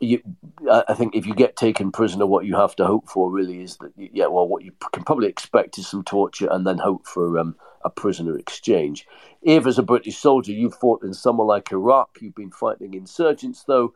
[0.00, 0.22] you,
[0.70, 3.76] I think if you get taken prisoner, what you have to hope for really is
[3.78, 7.38] that, yeah, well, what you can probably expect is some torture and then hope for
[7.38, 9.06] um, a prisoner exchange.
[9.42, 13.64] If, as a British soldier, you've fought in somewhere like Iraq, you've been fighting insurgents,
[13.64, 13.92] though,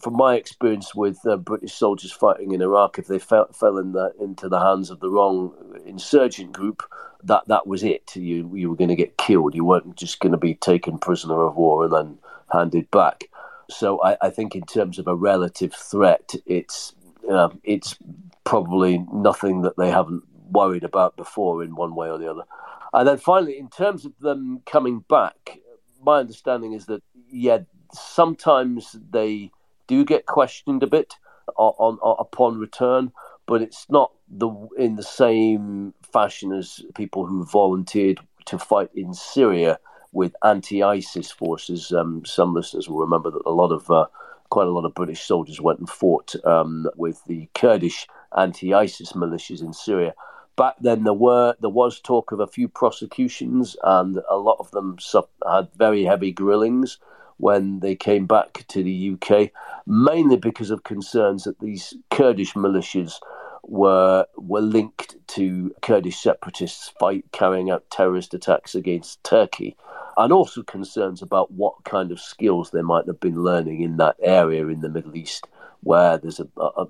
[0.00, 3.92] from my experience with uh, British soldiers fighting in Iraq, if they fell, fell in
[3.92, 5.52] the, into the hands of the wrong
[5.84, 6.82] insurgent group,
[7.24, 8.16] that that was it.
[8.16, 9.54] You you were going to get killed.
[9.54, 12.18] You weren't just going to be taken prisoner of war and then
[12.52, 13.24] handed back.
[13.70, 16.94] So I, I think in terms of a relative threat, it's
[17.30, 17.96] uh, it's
[18.44, 22.42] probably nothing that they haven't worried about before in one way or the other.
[22.92, 25.58] And then finally, in terms of them coming back,
[26.02, 27.58] my understanding is that yeah,
[27.92, 29.50] sometimes they
[29.86, 31.14] do get questioned a bit
[31.56, 33.12] on, on upon return,
[33.46, 39.14] but it's not the in the same fashion as people who volunteered to fight in
[39.14, 39.78] Syria
[40.12, 41.92] with anti-ISIS forces.
[41.92, 44.06] Um, some listeners will remember that a lot of uh,
[44.50, 48.06] quite a lot of British soldiers went and fought um, with the Kurdish
[48.36, 50.14] anti-ISIS militias in Syria.
[50.56, 54.70] Back then, there were there was talk of a few prosecutions, and a lot of
[54.70, 54.98] them
[55.50, 56.98] had very heavy grillings
[57.38, 59.50] when they came back to the UK,
[59.86, 63.18] mainly because of concerns that these Kurdish militias
[63.64, 69.76] were were linked to Kurdish separatists fight carrying out terrorist attacks against Turkey
[70.16, 74.16] and also concerns about what kind of skills they might have been learning in that
[74.22, 75.46] area in the Middle East,
[75.80, 76.86] where there's a, a, a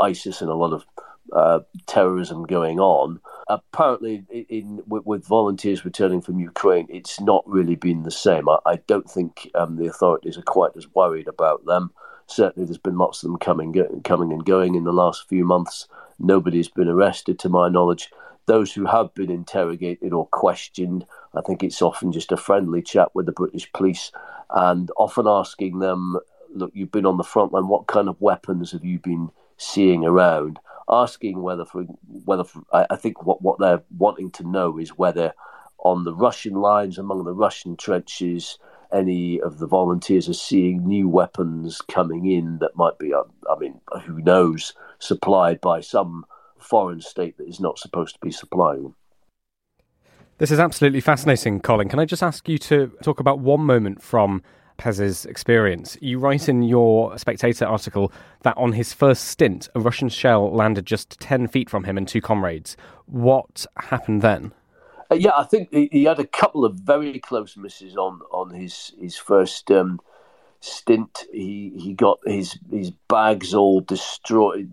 [0.00, 0.84] ISIS and a lot of
[1.32, 3.20] uh, terrorism going on.
[3.48, 8.48] Apparently, in, in with, volunteers returning from Ukraine, it's not really been the same.
[8.48, 11.92] I, I don't think um, the authorities are quite as worried about them.
[12.26, 15.88] Certainly, there's been lots of them coming, coming and going in the last few months.
[16.18, 18.10] Nobody's been arrested, to my knowledge.
[18.46, 21.06] Those who have been interrogated or questioned
[21.36, 24.12] I think it's often just a friendly chat with the British police
[24.50, 26.16] and often asking them,
[26.54, 30.04] look, you've been on the front line, what kind of weapons have you been seeing
[30.04, 30.60] around?
[30.88, 31.82] Asking whether, for,
[32.24, 35.32] whether for, I, think what, what they're wanting to know is whether
[35.78, 38.58] on the Russian lines, among the Russian trenches,
[38.94, 43.58] any of the volunteers are seeing new weapons coming in that might be, uh, I
[43.58, 46.24] mean, who knows, supplied by some
[46.58, 48.94] foreign state that is not supposed to be supplying.
[50.38, 51.88] This is absolutely fascinating, Colin.
[51.88, 54.42] Can I just ask you to talk about one moment from
[54.78, 55.96] Pez's experience?
[56.00, 60.86] You write in your Spectator article that on his first stint, a Russian shell landed
[60.86, 62.76] just 10 feet from him and two comrades.
[63.06, 64.52] What happened then?
[65.14, 68.50] Uh, yeah, I think he, he, had a couple of very close misses on, on
[68.50, 70.00] his, his first um,
[70.58, 71.24] stint.
[71.32, 74.72] He he got his his bags all destroyed.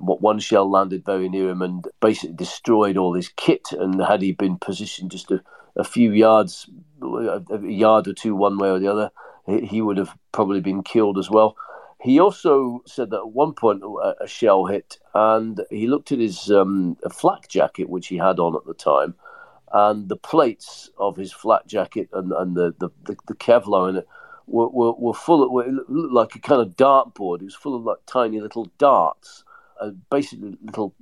[0.00, 3.68] One shell landed very near him and basically destroyed all his kit.
[3.70, 5.40] And had he been positioned just a,
[5.76, 6.68] a few yards,
[7.00, 9.10] a yard or two one way or the other,
[9.46, 11.56] he would have probably been killed as well.
[12.02, 13.82] He also said that at one point
[14.20, 18.56] a shell hit, and he looked at his um, flak jacket, which he had on
[18.56, 19.14] at the time,
[19.72, 23.96] and the plates of his flak jacket and, and the, the, the, the Kevlar in
[23.96, 24.08] it
[24.46, 27.40] were, were, were full of, it looked like a kind of dartboard.
[27.40, 29.44] It was full of like tiny little darts,
[29.80, 30.94] uh, basically little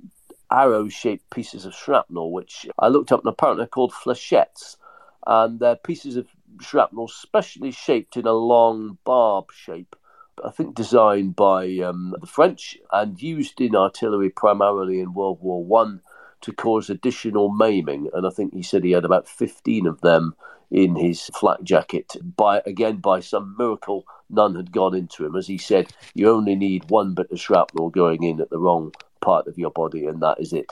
[0.51, 4.77] arrow shaped pieces of shrapnel, which I looked up and apparently they're called flechettes.
[5.25, 6.27] And they're pieces of
[6.61, 9.95] shrapnel specially shaped in a long barb shape.
[10.43, 15.63] I think designed by um, the French and used in artillery primarily in World War
[15.63, 16.01] One
[16.41, 18.09] to cause additional maiming.
[18.13, 20.35] And I think he said he had about 15 of them
[20.71, 22.15] in his flak jacket.
[22.35, 25.35] By again, by some miracle, none had gone into him.
[25.35, 28.93] As he said, you only need one bit of shrapnel going in at the wrong
[29.21, 30.69] part of your body, and that is it.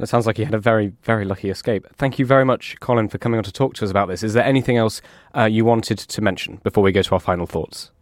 [0.00, 1.86] It sounds like he had a very, very lucky escape.
[1.94, 4.24] Thank you very much, Colin, for coming on to talk to us about this.
[4.24, 5.00] Is there anything else
[5.36, 7.92] uh, you wanted to mention before we go to our final thoughts?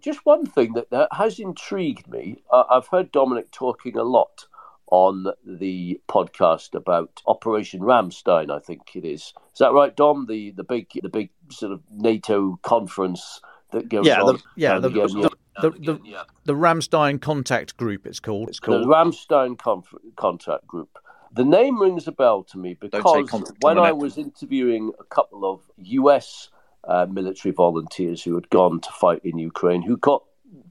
[0.00, 2.42] Just one thing that, that has intrigued me.
[2.50, 4.46] Uh, I've heard Dominic talking a lot
[4.92, 9.32] on the podcast about Operation Ramstein, I think it is.
[9.54, 10.26] Is that right, Dom?
[10.26, 13.40] The the big the big sort of NATO conference
[13.72, 14.36] that goes yeah, on.
[14.36, 15.30] The, yeah, the, the,
[15.62, 16.24] the, the, yeah.
[16.44, 18.06] the Ramstein Contact Group.
[18.06, 18.50] It's called.
[18.50, 20.98] It's called the Ramstein Conf- Contact Group.
[21.34, 23.26] The name rings a bell to me because
[23.62, 26.50] when I was interviewing a couple of US
[26.86, 30.22] uh, military volunteers who had gone to fight in Ukraine, who got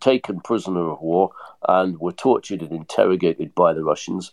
[0.01, 1.31] taken prisoner of war
[1.67, 4.31] and were tortured and interrogated by the Russians.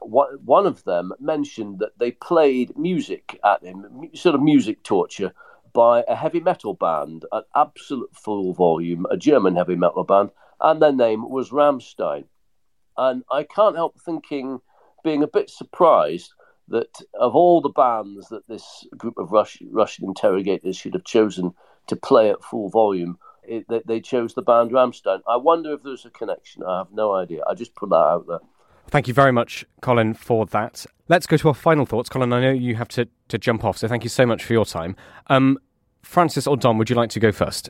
[0.00, 5.34] One of them mentioned that they played music at him, sort of music torture,
[5.74, 10.80] by a heavy metal band at absolute full volume, a German heavy metal band, and
[10.80, 12.24] their name was Rammstein.
[12.96, 14.60] And I can't help thinking,
[15.04, 16.32] being a bit surprised
[16.68, 21.54] that of all the bands that this group of Russian, Russian interrogators should have chosen
[21.86, 25.20] to play at full volume, it, they, they chose the band Rammstein.
[25.26, 26.62] I wonder if there's a connection.
[26.62, 27.42] I have no idea.
[27.48, 28.40] I just put that out there.
[28.88, 30.86] Thank you very much, Colin, for that.
[31.08, 32.08] Let's go to our final thoughts.
[32.08, 34.52] Colin, I know you have to, to jump off, so thank you so much for
[34.52, 34.96] your time.
[35.26, 35.58] Um,
[36.02, 37.68] Francis or Dom, would you like to go first?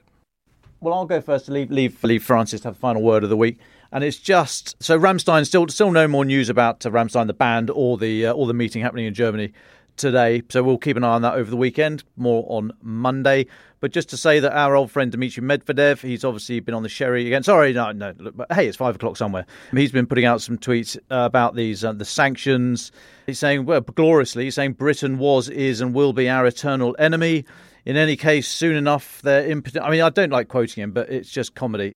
[0.80, 3.30] Well, I'll go first to leave, leave, leave Francis to have the final word of
[3.30, 3.58] the week.
[3.90, 5.46] And it's just so Ramstein.
[5.46, 8.54] Still, still no more news about uh, Rammstein, the band, or the uh, or the
[8.54, 9.52] meeting happening in Germany
[9.98, 10.42] today.
[10.48, 12.04] So we'll keep an eye on that over the weekend.
[12.16, 13.46] More on Monday.
[13.80, 16.88] But just to say that our old friend Dmitry Medvedev, he's obviously been on the
[16.88, 17.42] sherry again.
[17.42, 18.12] Sorry, no, no.
[18.18, 19.46] Look, but hey, it's five o'clock somewhere.
[19.72, 22.90] He's been putting out some tweets uh, about these uh, the sanctions.
[23.26, 27.44] He's saying, well, gloriously, he's saying Britain was, is, and will be our eternal enemy.
[27.84, 29.84] In any case, soon enough, they're impotent.
[29.84, 31.92] I mean, I don't like quoting him, but it's just comedy.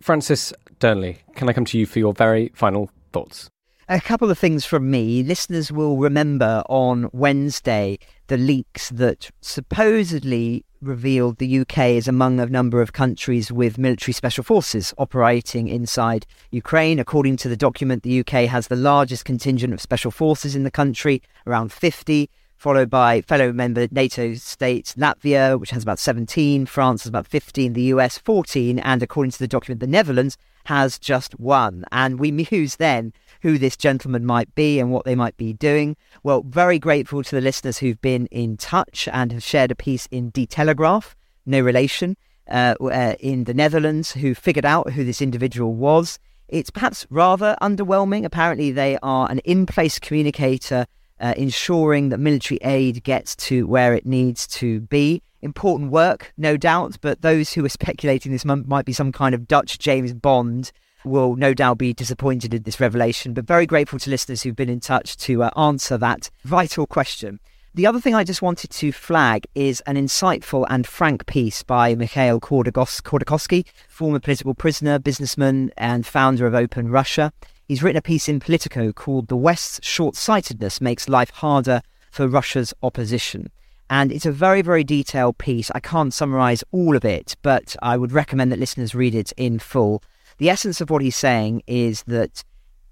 [0.00, 3.48] Francis Dearnley, can I come to you for your very final thoughts?
[3.88, 5.24] A couple of things from me.
[5.24, 12.46] Listeners will remember on Wednesday the leaks that supposedly revealed the UK is among a
[12.46, 17.00] number of countries with military special forces operating inside Ukraine.
[17.00, 20.70] According to the document, the UK has the largest contingent of special forces in the
[20.70, 27.02] country, around 50, followed by fellow member NATO states Latvia, which has about 17, France
[27.02, 31.38] has about 15, the US 14, and according to the document, the Netherlands has just
[31.40, 31.84] one.
[31.90, 33.12] And we muse then
[33.42, 35.96] who this gentleman might be and what they might be doing.
[36.22, 40.06] Well, very grateful to the listeners who've been in touch and have shared a piece
[40.06, 41.14] in De Telegraaf,
[41.44, 42.16] no relation,
[42.48, 46.20] uh, uh, in the Netherlands, who figured out who this individual was.
[46.48, 48.24] It's perhaps rather underwhelming.
[48.24, 50.86] Apparently, they are an in place communicator.
[51.20, 55.22] Uh, ensuring that military aid gets to where it needs to be.
[55.40, 59.46] Important work, no doubt, but those who are speculating this might be some kind of
[59.46, 60.72] Dutch James Bond
[61.04, 64.68] will no doubt be disappointed in this revelation, but very grateful to listeners who've been
[64.68, 67.40] in touch to uh, answer that vital question.
[67.74, 71.94] The other thing I just wanted to flag is an insightful and frank piece by
[71.94, 77.32] Mikhail Khodorkovsky, former political prisoner, businessman, and founder of Open Russia.
[77.66, 81.80] He's written a piece in Politico called The West's Short Sightedness Makes Life Harder
[82.10, 83.50] for Russia's Opposition.
[83.88, 85.70] And it's a very, very detailed piece.
[85.74, 89.58] I can't summarize all of it, but I would recommend that listeners read it in
[89.58, 90.02] full.
[90.42, 92.42] The essence of what he's saying is that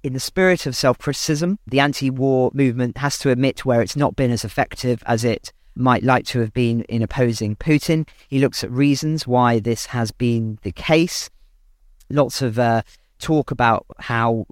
[0.04, 3.96] in the spirit of self criticism, the anti war movement has to admit where it's
[3.96, 8.06] not been as effective as it might like to have been in opposing Putin.
[8.28, 11.28] He looks at reasons why this has been the case.
[12.08, 12.82] Lots of uh,
[13.18, 14.46] talk about how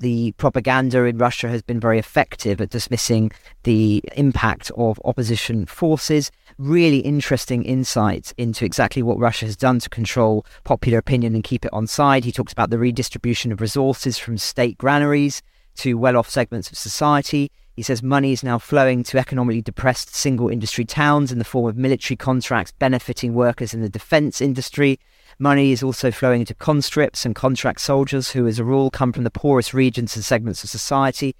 [0.00, 3.30] the propaganda in Russia has been very effective at dismissing
[3.62, 6.30] the impact of opposition forces.
[6.58, 11.64] Really interesting insights into exactly what Russia has done to control popular opinion and keep
[11.64, 12.24] it on side.
[12.24, 15.42] He talks about the redistribution of resources from state granaries
[15.76, 17.50] to well off segments of society.
[17.76, 21.66] He says money is now flowing to economically depressed single industry towns in the form
[21.66, 24.98] of military contracts benefiting workers in the defense industry.
[25.42, 29.24] Money is also flowing into conscripts and contract soldiers who, as a rule, come from
[29.24, 31.34] the poorest regions and segments of society.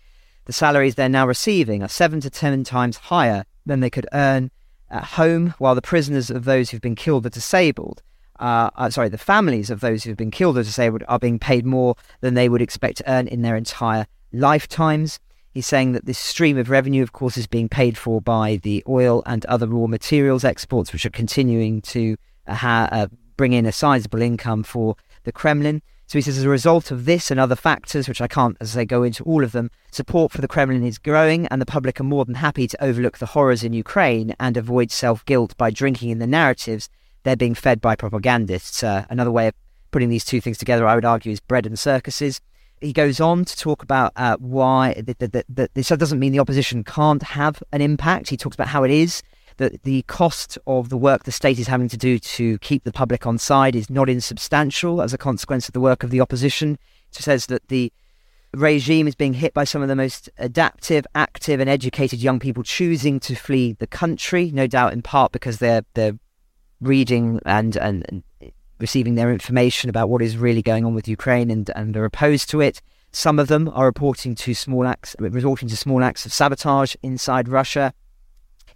[0.47, 4.51] The salaries they're now receiving are seven to ten times higher than they could earn
[4.91, 8.03] at home, while the prisoners of those who've been killed or disabled
[8.41, 11.67] uh, uh, sorry, the families of those who've been killed or disabled are being paid
[11.67, 15.21] more than they would expect to earn in their entire lifetimes.
[15.53, 18.83] He's saying that this stream of revenue, of course, is being paid for by the
[18.89, 23.07] oil and other raw materials exports, which are continuing to uh, ha- uh,
[23.41, 25.81] bring in a sizable income for the Kremlin.
[26.07, 28.77] So he says, as a result of this and other factors, which I can't, as
[28.77, 31.99] I go into all of them, support for the Kremlin is growing, and the public
[31.99, 35.71] are more than happy to overlook the horrors in Ukraine and avoid self guilt by
[35.71, 36.91] drinking in the narratives
[37.23, 38.83] they're being fed by propagandists.
[38.83, 39.55] Uh, another way of
[39.91, 42.43] putting these two things together, I would argue, is bread and circuses.
[42.83, 47.63] He goes on to talk about uh, why this doesn't mean the opposition can't have
[47.73, 48.29] an impact.
[48.29, 49.23] He talks about how it is
[49.61, 52.93] that the cost of the work the state is having to do to keep the
[52.93, 56.79] public on side is not insubstantial as a consequence of the work of the opposition.
[57.13, 57.93] It says that the
[58.55, 62.63] regime is being hit by some of the most adaptive, active, and educated young people
[62.63, 66.19] choosing to flee the country, no doubt in part because they're they're
[66.81, 68.23] reading and, and, and
[68.79, 72.49] receiving their information about what is really going on with Ukraine and, and are opposed
[72.49, 72.81] to it.
[73.13, 77.47] Some of them are reporting to small acts, resorting to small acts of sabotage inside
[77.47, 77.93] Russia.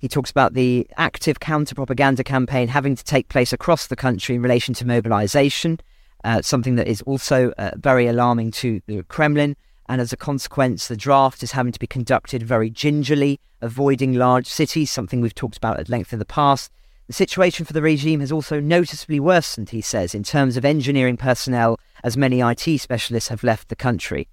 [0.04, 4.34] He talks about the active counter propaganda campaign having to take place across the country
[4.34, 5.80] in relation to mobilization,
[6.24, 9.56] uh, something that is also uh, very alarming to the Kremlin.
[9.88, 14.46] And as a consequence, the draft is having to be conducted very gingerly, avoiding large
[14.46, 16.70] cities, something we've talked about at length in the past.
[17.06, 21.16] The situation for the regime has also noticeably worsened, he says, in terms of engineering
[21.16, 24.28] personnel, as many IT specialists have left the country.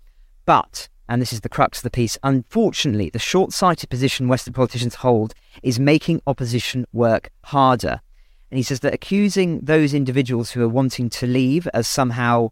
[0.45, 4.53] But and this is the crux of the piece, unfortunately, the short sighted position Western
[4.53, 7.99] politicians hold is making opposition work harder.
[8.49, 12.51] And he says that accusing those individuals who are wanting to leave as somehow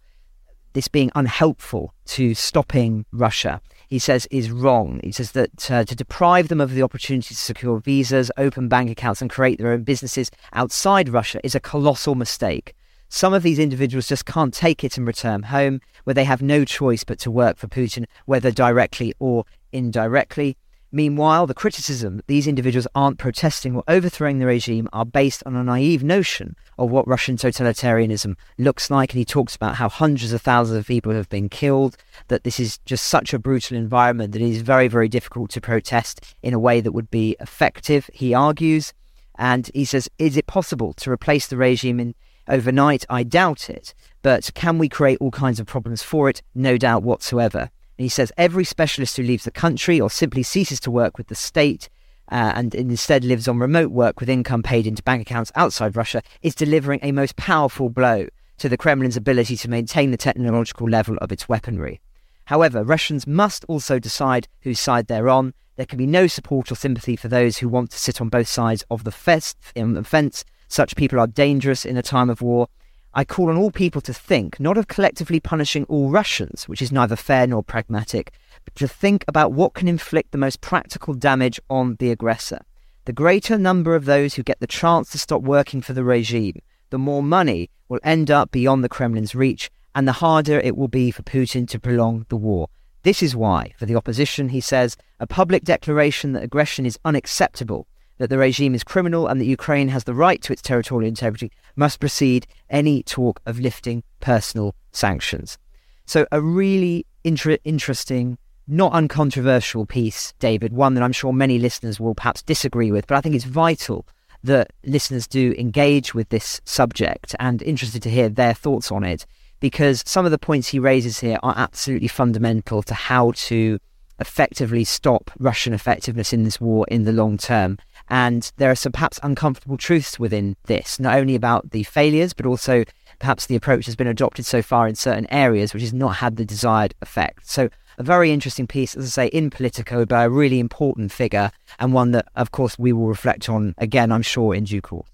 [0.73, 4.99] this being unhelpful to stopping Russia, he says is wrong.
[5.05, 8.91] He says that uh, to deprive them of the opportunity to secure visas, open bank
[8.91, 12.75] accounts, and create their own businesses outside Russia is a colossal mistake.
[13.11, 16.63] Some of these individuals just can't take it and return home, where they have no
[16.63, 20.57] choice but to work for Putin, whether directly or indirectly.
[20.91, 25.55] Meanwhile, the criticism that these individuals aren't protesting or overthrowing the regime are based on
[25.55, 29.11] a naive notion of what Russian totalitarianism looks like.
[29.11, 31.95] And he talks about how hundreds of thousands of people have been killed,
[32.27, 35.61] that this is just such a brutal environment that it is very, very difficult to
[35.61, 38.93] protest in a way that would be effective, he argues.
[39.35, 42.15] And he says, is it possible to replace the regime in
[42.49, 43.05] overnight?
[43.09, 43.93] I doubt it.
[44.21, 46.41] But can we create all kinds of problems for it?
[46.53, 47.59] No doubt whatsoever.
[47.59, 51.27] And he says every specialist who leaves the country or simply ceases to work with
[51.27, 51.89] the state
[52.31, 56.21] uh, and instead lives on remote work with income paid into bank accounts outside Russia
[56.41, 58.27] is delivering a most powerful blow
[58.57, 62.01] to the Kremlin's ability to maintain the technological level of its weaponry.
[62.45, 65.53] However, Russians must also decide whose side they're on.
[65.75, 68.47] There can be no support or sympathy for those who want to sit on both
[68.47, 72.69] sides of the fence such people are dangerous in a time of war.
[73.13, 76.91] I call on all people to think, not of collectively punishing all Russians, which is
[76.91, 78.31] neither fair nor pragmatic,
[78.63, 82.61] but to think about what can inflict the most practical damage on the aggressor.
[83.05, 86.61] The greater number of those who get the chance to stop working for the regime,
[86.91, 90.87] the more money will end up beyond the Kremlin's reach, and the harder it will
[90.87, 92.69] be for Putin to prolong the war.
[93.01, 97.87] This is why, for the opposition, he says, a public declaration that aggression is unacceptable
[98.19, 101.51] that the regime is criminal and that Ukraine has the right to its territorial integrity
[101.75, 105.57] must precede any talk of lifting personal sanctions.
[106.05, 111.99] So, a really inter- interesting not uncontroversial piece, David, one that I'm sure many listeners
[111.99, 114.05] will perhaps disagree with, but I think it's vital
[114.43, 119.25] that listeners do engage with this subject and interested to hear their thoughts on it
[119.59, 123.79] because some of the points he raises here are absolutely fundamental to how to
[124.19, 127.77] effectively stop Russian effectiveness in this war in the long term.
[128.09, 132.45] And there are some perhaps uncomfortable truths within this, not only about the failures, but
[132.45, 132.83] also
[133.19, 136.37] perhaps the approach has been adopted so far in certain areas, which has not had
[136.37, 137.47] the desired effect.
[137.49, 141.51] So, a very interesting piece, as I say, in Politico by a really important figure,
[141.79, 145.09] and one that, of course, we will reflect on again, I'm sure, in due course.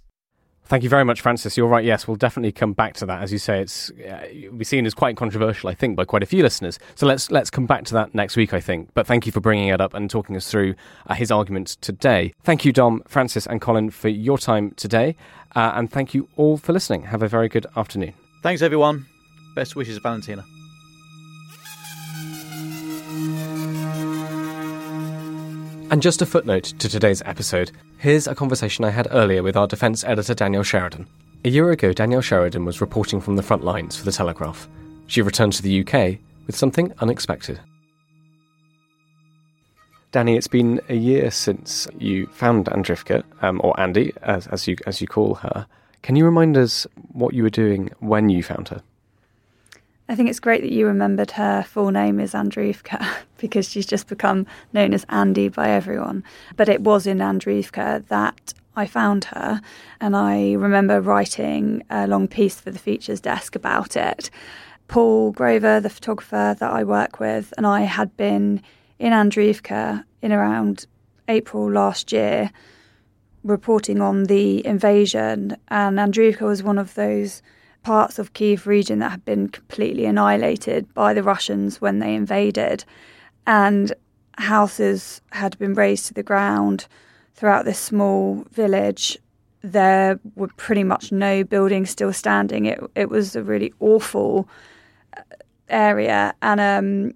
[0.68, 1.56] Thank you very much, Francis.
[1.58, 1.86] You're right.
[1.86, 3.22] Yes, we'll definitely come back to that.
[3.22, 4.26] As you say, it's uh,
[4.58, 6.80] be seen as quite controversial, I think, by quite a few listeners.
[6.96, 8.90] So let's let's come back to that next week, I think.
[8.96, 10.74] But thank you for bringing it up and talking us through
[11.06, 12.34] uh, his arguments today.
[12.44, 15.16] Thank you, Dom, Francis, and Colin for your time today,
[15.56, 17.04] uh, and thank you all for listening.
[17.04, 18.14] Have a very good afternoon.
[18.42, 19.06] Thanks, everyone.
[19.56, 20.44] Best wishes, Valentina.
[25.92, 27.72] And just a footnote to today's episode
[28.06, 31.08] here's a conversation I had earlier with our defence editor Danielle Sheridan.
[31.44, 34.70] A year ago, Danielle Sheridan was reporting from the front lines for The Telegraph.
[35.08, 37.60] She returned to the UK with something unexpected.
[40.12, 44.78] Danny, it's been a year since you found Andrivka, um, or Andy, as, as, you,
[44.86, 45.66] as you call her.
[46.04, 48.84] Can you remind us what you were doing when you found her?
[50.08, 53.04] I think it's great that you remembered her full name is Andrivka
[53.38, 56.24] because she's just become known as Andy by everyone.
[56.56, 59.62] But it was in Andrivka that I found her,
[60.00, 64.30] and I remember writing a long piece for the features desk about it.
[64.88, 68.62] Paul Grover, the photographer that I work with, and I had been
[69.00, 70.86] in Andrivka in around
[71.28, 72.52] April last year
[73.44, 77.42] reporting on the invasion, and Andrivka was one of those
[77.86, 82.84] parts of Kiev region that had been completely annihilated by the Russians when they invaded,
[83.46, 83.94] and
[84.40, 86.88] houses had been razed to the ground
[87.36, 89.20] throughout this small village.
[89.62, 92.66] There were pretty much no buildings still standing.
[92.66, 94.50] It it was a really awful
[95.16, 95.22] uh,
[95.70, 97.14] area, and um,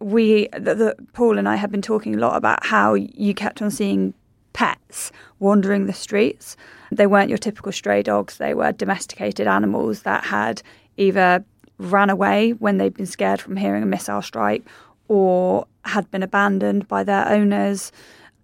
[0.00, 3.60] we the, the, Paul and I had been talking a lot about how you kept
[3.60, 4.14] on seeing
[4.52, 6.56] pets wandering the streets.
[6.90, 10.62] They weren't your typical stray dogs, they were domesticated animals that had
[10.96, 11.44] either
[11.78, 14.64] ran away when they'd been scared from hearing a missile strike
[15.08, 17.90] or had been abandoned by their owners.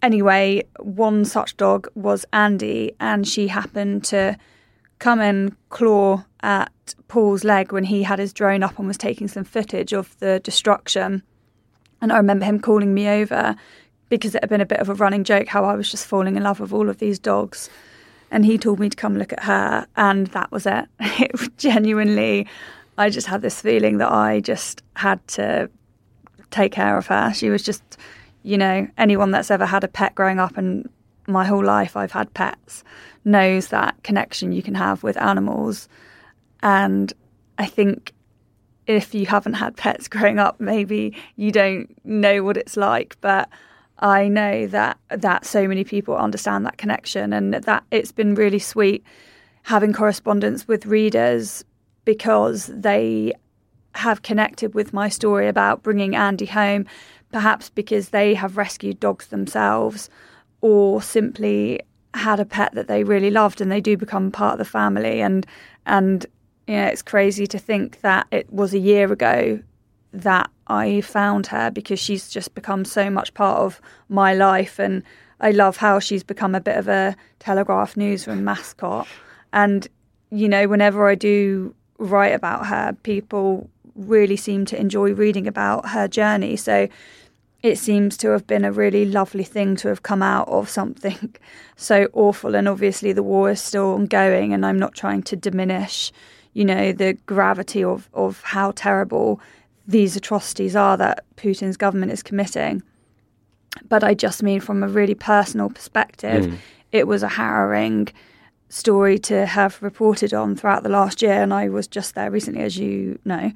[0.01, 4.37] Anyway, one such dog was Andy, and she happened to
[4.99, 9.27] come and claw at Paul's leg when he had his drone up and was taking
[9.27, 11.23] some footage of the destruction.
[12.01, 13.55] And I remember him calling me over
[14.09, 16.37] because it had been a bit of a running joke how I was just falling
[16.37, 17.69] in love with all of these dogs.
[18.29, 20.85] And he told me to come look at her, and that was it.
[20.99, 22.47] It genuinely,
[22.97, 25.69] I just had this feeling that I just had to
[26.51, 27.33] take care of her.
[27.33, 27.83] She was just,
[28.43, 30.89] you know, anyone that's ever had a pet growing up and
[31.27, 32.83] my whole life I've had pets
[33.25, 35.89] knows that connection you can have with animals.
[36.63, 37.11] And
[37.57, 38.13] I think
[38.87, 43.17] if you haven't had pets growing up, maybe you don't know what it's like.
[43.21, 43.49] But
[43.99, 48.59] I know that that so many people understand that connection and that it's been really
[48.59, 49.03] sweet
[49.63, 51.65] having correspondence with readers
[52.05, 53.33] because they
[53.95, 56.85] have connected with my story about bringing Andy home,
[57.31, 60.09] perhaps because they have rescued dogs themselves
[60.61, 61.81] or simply
[62.13, 65.21] had a pet that they really loved and they do become part of the family.
[65.21, 65.45] And
[65.85, 66.25] and
[66.67, 69.59] you know it's crazy to think that it was a year ago
[70.13, 74.79] that I found her because she's just become so much part of my life.
[74.79, 75.03] And
[75.39, 79.07] I love how she's become a bit of a Telegraph newsroom mascot.
[79.53, 79.87] And,
[80.29, 85.89] you know, whenever I do write about her, people really seem to enjoy reading about
[85.89, 86.55] her journey.
[86.55, 86.87] So
[87.63, 91.35] it seems to have been a really lovely thing to have come out of something
[91.75, 92.55] so awful.
[92.55, 96.11] And obviously, the war is still ongoing, and I'm not trying to diminish,
[96.53, 99.39] you know, the gravity of, of how terrible
[99.87, 102.83] these atrocities are that Putin's government is committing.
[103.87, 106.57] But I just mean from a really personal perspective, mm.
[106.91, 108.09] it was a harrowing
[108.69, 111.41] story to have reported on throughout the last year.
[111.41, 113.51] And I was just there recently, as you know.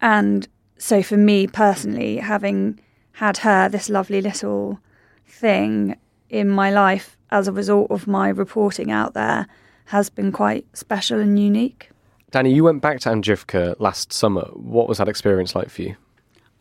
[0.00, 0.46] And
[0.76, 2.78] so for me personally, having
[3.12, 4.78] had her, this lovely little
[5.26, 5.96] thing
[6.28, 9.46] in my life as a result of my reporting out there,
[9.86, 11.91] has been quite special and unique.
[12.32, 14.48] Danny, you went back to Andrivka last summer.
[14.54, 15.96] What was that experience like for you?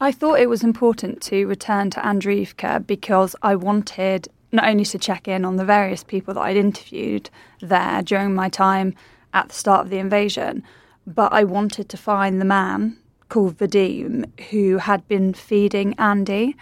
[0.02, 5.00] I thought it was important to return to Andrivka because I wanted not only to
[5.00, 7.30] check in on the various people that I'd interviewed
[7.62, 8.94] there during my time
[9.34, 10.62] at the start of the invasion,
[11.08, 12.98] but I wanted to find the man
[13.30, 16.58] called Vadim who had been feeding Andy.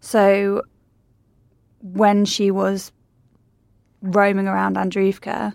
[0.00, 0.62] So
[1.82, 2.92] when she was
[4.00, 5.52] roaming around Andrivka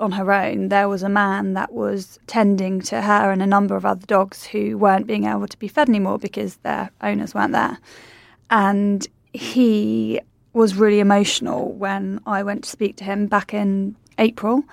[0.00, 3.76] on her own, there was a man that was tending to her and a number
[3.76, 7.52] of other dogs who weren't being able to be fed anymore because their owners weren't
[7.52, 7.78] there.
[8.50, 10.20] And he
[10.52, 14.64] was really emotional when I went to speak to him back in April.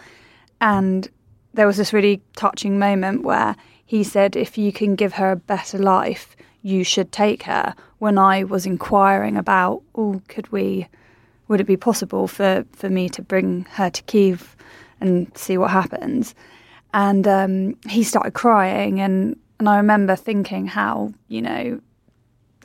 [0.59, 1.07] And
[1.53, 3.55] there was this really touching moment where
[3.85, 7.75] he said, If you can give her a better life, you should take her.
[7.99, 10.87] When I was inquiring about, oh, could we,
[11.47, 14.56] would it be possible for, for me to bring her to Kiev
[15.01, 16.35] and see what happens?
[16.93, 18.99] And um, he started crying.
[18.99, 21.81] And, and I remember thinking how, you know,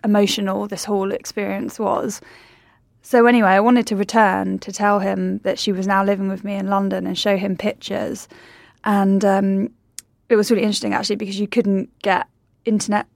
[0.05, 2.21] emotional this whole experience was.
[3.03, 6.45] So, anyway, I wanted to return to tell him that she was now living with
[6.45, 8.29] me in London and show him pictures.
[8.85, 9.71] And um,
[10.29, 12.29] it was really interesting actually because you couldn't get
[12.65, 13.07] internet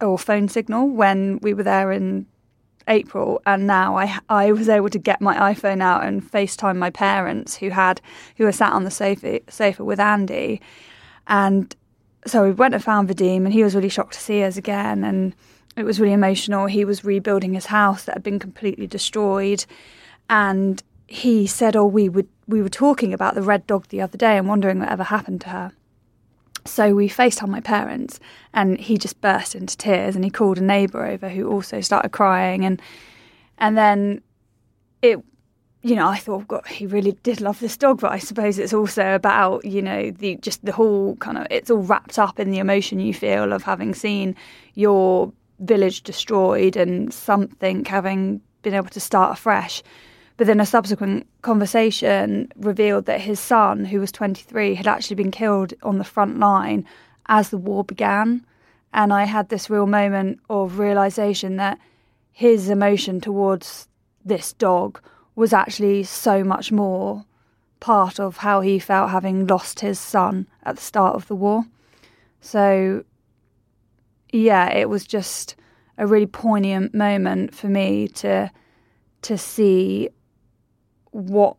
[0.00, 2.26] or phone signal when we were there in
[2.88, 6.90] April, and now I I was able to get my iPhone out and FaceTime my
[6.90, 8.00] parents who had
[8.36, 10.60] who were sat on the sofa sofa with Andy,
[11.26, 11.74] and
[12.26, 15.04] so we went and found Vadim, and he was really shocked to see us again,
[15.04, 15.34] and
[15.76, 16.66] it was really emotional.
[16.66, 19.64] He was rebuilding his house that had been completely destroyed,
[20.28, 24.18] and he said, "Oh, we would we were talking about the red dog the other
[24.18, 25.72] day and wondering whatever happened to her."
[26.68, 28.20] So we FaceTime my parents,
[28.52, 32.10] and he just burst into tears, and he called a neighbour over who also started
[32.10, 32.80] crying, and
[33.58, 34.22] and then
[35.02, 35.18] it,
[35.82, 38.72] you know, I thought, God, he really did love this dog, but I suppose it's
[38.72, 42.50] also about, you know, the just the whole kind of it's all wrapped up in
[42.50, 44.36] the emotion you feel of having seen
[44.74, 49.82] your village destroyed and something having been able to start afresh.
[50.38, 55.32] But then a subsequent conversation revealed that his son, who was 23, had actually been
[55.32, 56.86] killed on the front line
[57.26, 58.46] as the war began.
[58.94, 61.80] And I had this real moment of realization that
[62.30, 63.88] his emotion towards
[64.24, 65.00] this dog
[65.34, 67.24] was actually so much more
[67.80, 71.64] part of how he felt having lost his son at the start of the war.
[72.40, 73.04] So,
[74.32, 75.56] yeah, it was just
[75.96, 78.52] a really poignant moment for me to
[79.20, 80.08] to see
[81.18, 81.56] what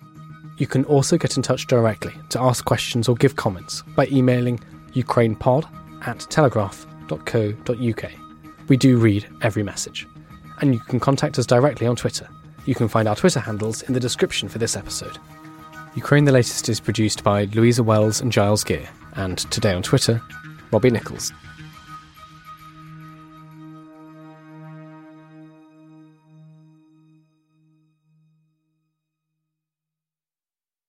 [0.61, 4.59] You can also get in touch directly to ask questions or give comments by emailing
[4.93, 5.67] ukrainepod
[6.05, 8.11] at telegraph.co.uk.
[8.67, 10.07] We do read every message.
[10.59, 12.29] And you can contact us directly on Twitter.
[12.67, 15.17] You can find our Twitter handles in the description for this episode.
[15.95, 20.21] Ukraine the Latest is produced by Louisa Wells and Giles Gear, and today on Twitter,
[20.71, 21.33] Robbie Nichols.